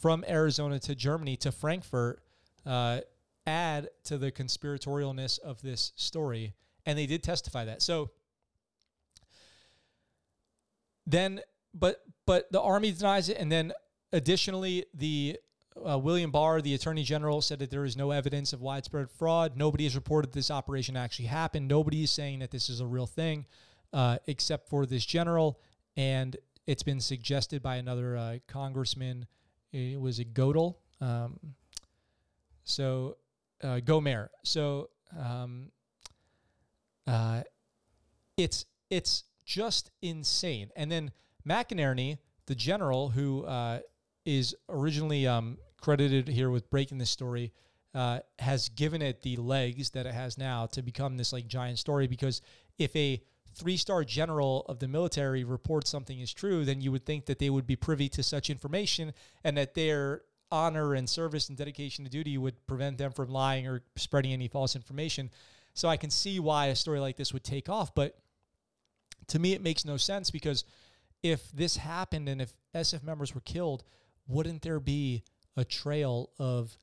[0.00, 2.20] from Arizona to Germany to Frankfurt
[2.64, 3.00] uh,
[3.46, 6.54] add to the conspiratorialness of this story,
[6.86, 7.82] and they did testify that.
[7.82, 8.10] So
[11.08, 11.40] then,
[11.74, 13.72] but but the army denies it, and then
[14.12, 15.38] additionally, the
[15.88, 19.56] uh, William Barr, the attorney general, said that there is no evidence of widespread fraud.
[19.56, 21.68] Nobody has reported this operation actually happened.
[21.68, 23.46] Nobody is saying that this is a real thing,
[23.92, 25.60] uh, except for this general.
[25.96, 26.36] And
[26.66, 29.26] it's been suggested by another uh, congressman.
[29.72, 30.76] It was a Godel.
[31.00, 31.38] Um,
[32.64, 33.16] so
[33.62, 34.28] uh, Gohmert.
[34.44, 35.70] So um,
[37.06, 37.42] uh,
[38.36, 40.70] it's it's just insane.
[40.76, 41.10] And then
[41.48, 43.80] McInerney, the general who uh,
[44.26, 47.52] is originally um, credited here with breaking this story,
[47.94, 51.78] uh, has given it the legs that it has now to become this like giant
[51.78, 52.06] story.
[52.06, 52.42] Because
[52.78, 53.22] if a
[53.54, 57.48] three-star general of the military reports something is true, then you would think that they
[57.48, 60.20] would be privy to such information and that their
[60.52, 64.46] honor and service and dedication to duty would prevent them from lying or spreading any
[64.46, 65.30] false information.
[65.72, 68.18] So I can see why a story like this would take off, but
[69.28, 70.64] to me, it makes no sense because
[71.22, 73.84] if this happened and if SF members were killed,
[74.26, 75.24] wouldn't there be
[75.56, 76.76] a trail of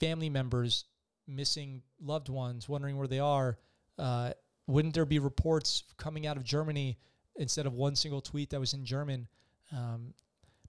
[0.00, 0.84] family members
[1.26, 3.58] missing loved ones, wondering where they are?
[3.98, 4.32] Uh,
[4.66, 6.98] wouldn't there be reports coming out of Germany
[7.36, 9.28] instead of one single tweet that was in German?
[9.72, 10.14] Um,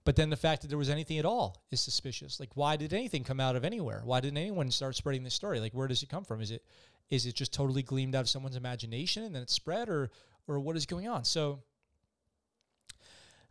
[0.04, 2.38] but then the fact that there was anything at all is suspicious.
[2.38, 4.02] Like, why did anything come out of anywhere?
[4.04, 5.58] Why didn't anyone start spreading this story?
[5.58, 6.40] Like, where does it come from?
[6.40, 6.62] Is it
[7.08, 10.10] is it just totally gleamed out of someone's imagination and then it spread, or
[10.46, 11.24] or what is going on.
[11.24, 11.60] So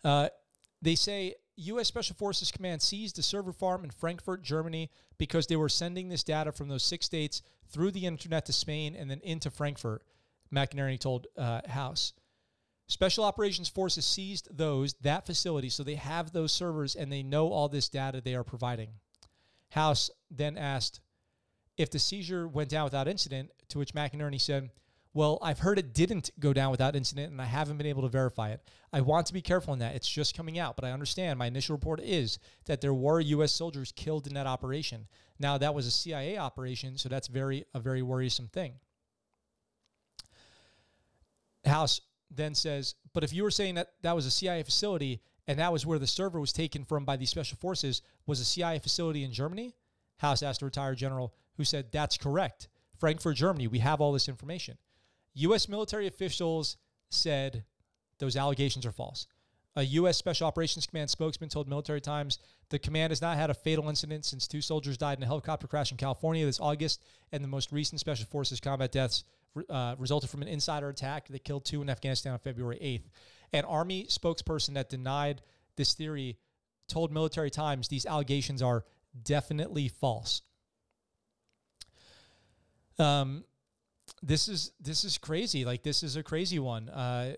[0.03, 0.29] uh,
[0.81, 1.87] they say U.S.
[1.87, 6.23] Special Forces Command seized a server farm in Frankfurt, Germany, because they were sending this
[6.23, 10.03] data from those six states through the internet to Spain and then into Frankfurt.
[10.53, 12.13] McInerney told uh, Howse.
[12.87, 17.51] Special Operations Forces seized those, that facility, so they have those servers and they know
[17.51, 18.89] all this data they are providing.
[19.69, 20.99] Howse then asked
[21.77, 24.69] if the seizure went down without incident, to which McInerney said,
[25.15, 28.09] well, I've heard it didn't go down without incident, and I haven't been able to
[28.09, 28.59] verify it.
[28.91, 29.95] I want to be careful in that.
[29.95, 33.53] It's just coming out, but I understand my initial report is that there were U.S.
[33.53, 35.07] soldiers killed in that operation.
[35.39, 38.73] Now, that was a CIA operation, so that's very a very worrisome thing.
[41.63, 45.59] Howse then says, but if you were saying that that was a CIA facility and
[45.59, 48.79] that was where the server was taken from by these special forces, was a CIA
[48.79, 49.75] facility in Germany?
[50.17, 52.67] Howse asked a retired general who said, that's correct.
[52.99, 54.77] Frankfurt, Germany, we have all this information.
[55.35, 55.69] U.S.
[55.69, 56.77] military officials
[57.09, 57.63] said
[58.19, 59.27] those allegations are false.
[59.77, 60.17] A U.S.
[60.17, 64.23] Special Operations Command spokesman told Military Times the command has not had a fatal incident
[64.23, 67.71] since two soldiers died in a helicopter crash in California this August, and the most
[67.73, 69.25] recent Special Forces combat deaths
[69.69, 73.09] uh, resulted from an insider attack that killed two in Afghanistan on February 8th.
[73.53, 75.41] An Army spokesperson that denied
[75.75, 76.37] this theory
[76.87, 78.85] told Military Times these allegations are
[79.23, 80.41] definitely false.
[82.97, 83.43] Um,
[84.21, 85.65] this is this is crazy.
[85.65, 86.89] Like this is a crazy one.
[86.89, 87.35] Uh,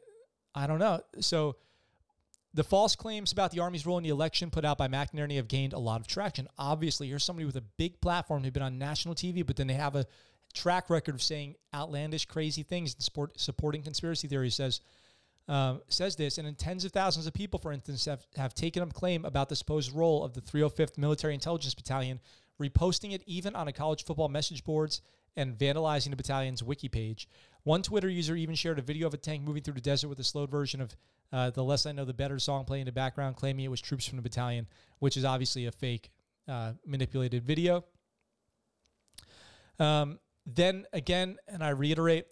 [0.56, 1.02] I don't know.
[1.20, 1.58] So
[2.54, 5.48] the false claims about the Army's role in the election put out by McInerney have
[5.48, 6.48] gained a lot of traction.
[6.58, 9.74] Obviously, here's somebody with a big platform who've been on national TV, but then they
[9.74, 10.06] have a
[10.54, 14.56] track record of saying outlandish, crazy things and support, supporting conspiracy theories.
[14.56, 14.82] Says
[15.48, 18.94] um, says this, and tens of thousands of people, for instance, have, have taken up
[18.94, 22.20] claim about the supposed role of the 305th Military Intelligence Battalion,
[22.62, 25.02] reposting it even on a college football message boards
[25.38, 27.30] and vandalizing the battalion's wiki page.
[27.64, 30.20] One Twitter user even shared a video of a tank moving through the desert with
[30.20, 30.98] a slowed version of
[31.32, 33.80] uh, The Less I Know, the Better song playing in the background, claiming it was
[33.80, 34.68] troops from the battalion,
[35.00, 36.10] which is obviously a fake,
[36.48, 37.86] uh, manipulated video.
[39.80, 42.26] Um, then again, and I reiterate,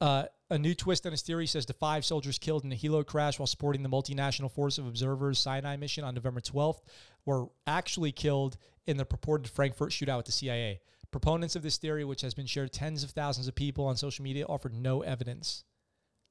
[0.00, 3.06] uh, a new twist on his theory says the five soldiers killed in a helo
[3.06, 6.80] crash while supporting the multinational force of observers Sinai mission on November 12th
[7.24, 10.80] were actually killed in the purported Frankfurt shootout with the CIA.
[11.10, 14.22] Proponents of this theory, which has been shared tens of thousands of people on social
[14.22, 15.64] media, offered no evidence.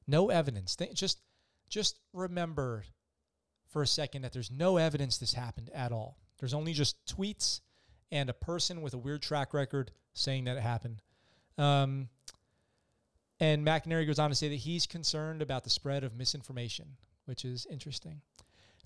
[0.08, 0.76] No evidence.
[0.94, 1.22] Just,
[1.70, 2.86] just remember
[3.68, 6.18] for a second that there's no evidence this happened at all.
[6.40, 7.60] There's only just tweets
[8.12, 11.02] and a person with a weird track record saying that it happened.
[11.58, 12.10] Um,
[13.40, 17.46] and McInerney goes on to say that he's concerned about the spread of misinformation, which
[17.46, 18.22] is interesting.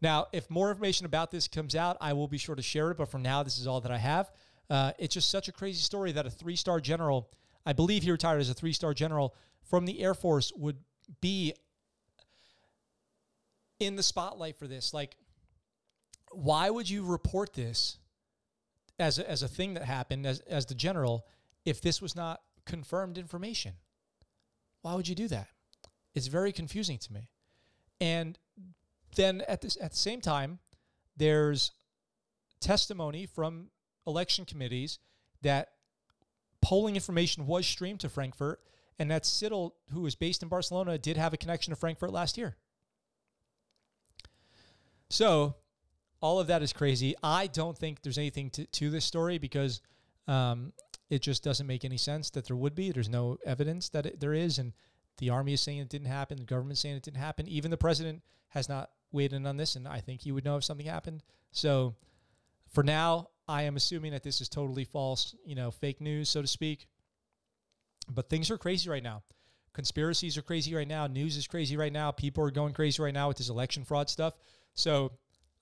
[0.02, 2.98] Now, if more information about this comes out, I will be sure to share it.
[2.98, 4.32] But for now, this is all that I have.
[4.70, 7.30] Uh, it's just such a crazy story that a three star general,
[7.66, 10.78] I believe he retired as a three star general from the Air Force, would
[11.22, 11.54] be
[13.80, 14.94] in the spotlight for this.
[14.94, 15.16] Like,
[16.32, 17.98] why would you report this
[19.00, 21.26] as a, as a thing that happened as, as the general
[21.66, 23.74] if this was not confirmed information?
[24.82, 25.48] Why would you do that?
[26.16, 27.30] It's very confusing to me.
[28.00, 28.38] And
[29.16, 30.60] then at this at the same time,
[31.16, 31.72] there's
[32.60, 33.70] testimony from
[34.06, 35.00] election committees
[35.42, 35.70] that
[36.62, 38.60] polling information was streamed to Frankfurt
[39.00, 42.38] and that Scytl, who is based in Barcelona, did have a connection to Frankfurt last
[42.38, 42.56] year.
[45.10, 45.56] So
[46.22, 47.16] all of that is crazy.
[47.22, 49.82] I don't think there's anything to, to this story because
[50.28, 50.74] um,
[51.10, 52.92] it just doesn't make any sense that there would be.
[52.92, 54.58] There's no evidence that it, there is.
[54.58, 54.74] And
[55.18, 56.38] the army is saying it didn't happen.
[56.38, 57.48] The government saying it didn't happen.
[57.48, 59.76] Even the president has not weighed in on this.
[59.76, 61.24] And I think he would know if something happened.
[61.52, 61.96] So
[62.72, 66.42] for now, I am assuming that this is totally false, you know, fake news, so
[66.42, 66.88] to speak.
[68.10, 69.24] But things are crazy right now.
[69.74, 71.08] Conspiracies are crazy right now.
[71.08, 72.12] News is crazy right now.
[72.12, 74.38] People are going crazy right now with this election fraud stuff.
[74.76, 75.12] So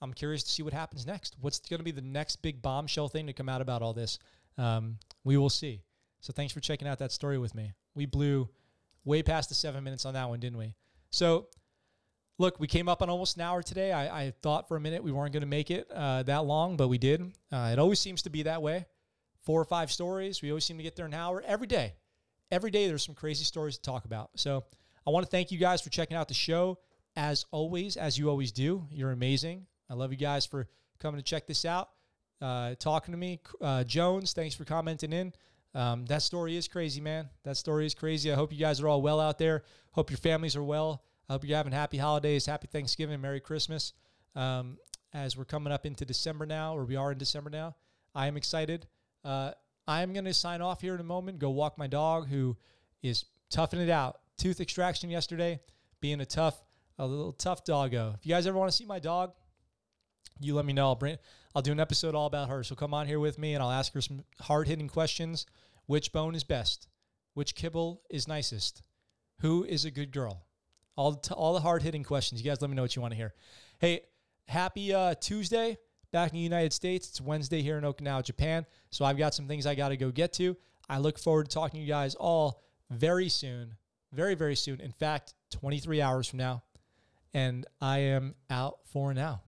[0.01, 1.35] I'm curious to see what happens next.
[1.39, 4.19] What's going to be the next big bombshell thing to come out about all this?
[4.57, 5.81] Um, we will see.
[6.19, 7.73] So thanks for checking out that story with me.
[7.95, 8.49] We blew
[9.05, 10.75] way past the seven minutes on that one, didn't we?
[11.11, 11.47] So
[12.41, 13.91] look, we came up on almost an hour today.
[13.91, 16.75] I, I thought for a minute we weren't going to make it uh, that long,
[16.75, 17.21] but we did.
[17.51, 18.87] Uh, it always seems to be that way.
[19.43, 20.41] Four or five stories.
[20.41, 21.93] We always seem to get there an hour every day.
[22.51, 24.31] Every day there's some crazy stories to talk about.
[24.35, 24.65] So
[25.05, 26.79] I want to thank you guys for checking out the show.
[27.15, 29.67] As always, as you always do, you're amazing.
[29.89, 30.67] I love you guys for
[30.99, 31.89] coming to check this out,
[32.41, 33.39] uh, talking to me.
[33.59, 35.33] Uh, Jones, thanks for commenting in.
[35.73, 37.29] Um, that story is crazy, man.
[37.43, 38.31] That story is crazy.
[38.31, 39.63] I hope you guys are all well out there.
[39.91, 41.03] Hope your families are well.
[41.31, 43.93] I hope you're having happy holidays, happy Thanksgiving, Merry Christmas.
[44.35, 44.77] Um,
[45.13, 47.77] as we're coming up into December now, or we are in December now,
[48.13, 48.85] I am excited.
[49.23, 49.51] Uh,
[49.87, 52.57] I am going to sign off here in a moment, go walk my dog who
[53.01, 54.19] is toughing it out.
[54.37, 55.61] Tooth extraction yesterday,
[56.01, 56.61] being a tough,
[56.99, 58.15] a little tough doggo.
[58.19, 59.31] If you guys ever want to see my dog,
[60.41, 60.87] you let me know.
[60.87, 61.17] I'll bring,
[61.55, 62.61] I'll do an episode all about her.
[62.61, 65.45] So come on here with me and I'll ask her some hard hitting questions.
[65.85, 66.89] Which bone is best?
[67.35, 68.83] Which kibble is nicest?
[69.39, 70.43] Who is a good girl?
[71.01, 72.41] All the t- all the hard hitting questions.
[72.41, 73.33] You guys, let me know what you want to hear.
[73.79, 74.01] Hey,
[74.47, 75.77] happy uh, Tuesday
[76.11, 77.09] back in the United States.
[77.09, 78.67] It's Wednesday here in Okinawa, Japan.
[78.91, 80.55] So I've got some things I got to go get to.
[80.87, 83.77] I look forward to talking to you guys all very soon,
[84.11, 84.79] very very soon.
[84.79, 86.61] In fact, 23 hours from now,
[87.33, 89.39] and I am out for now.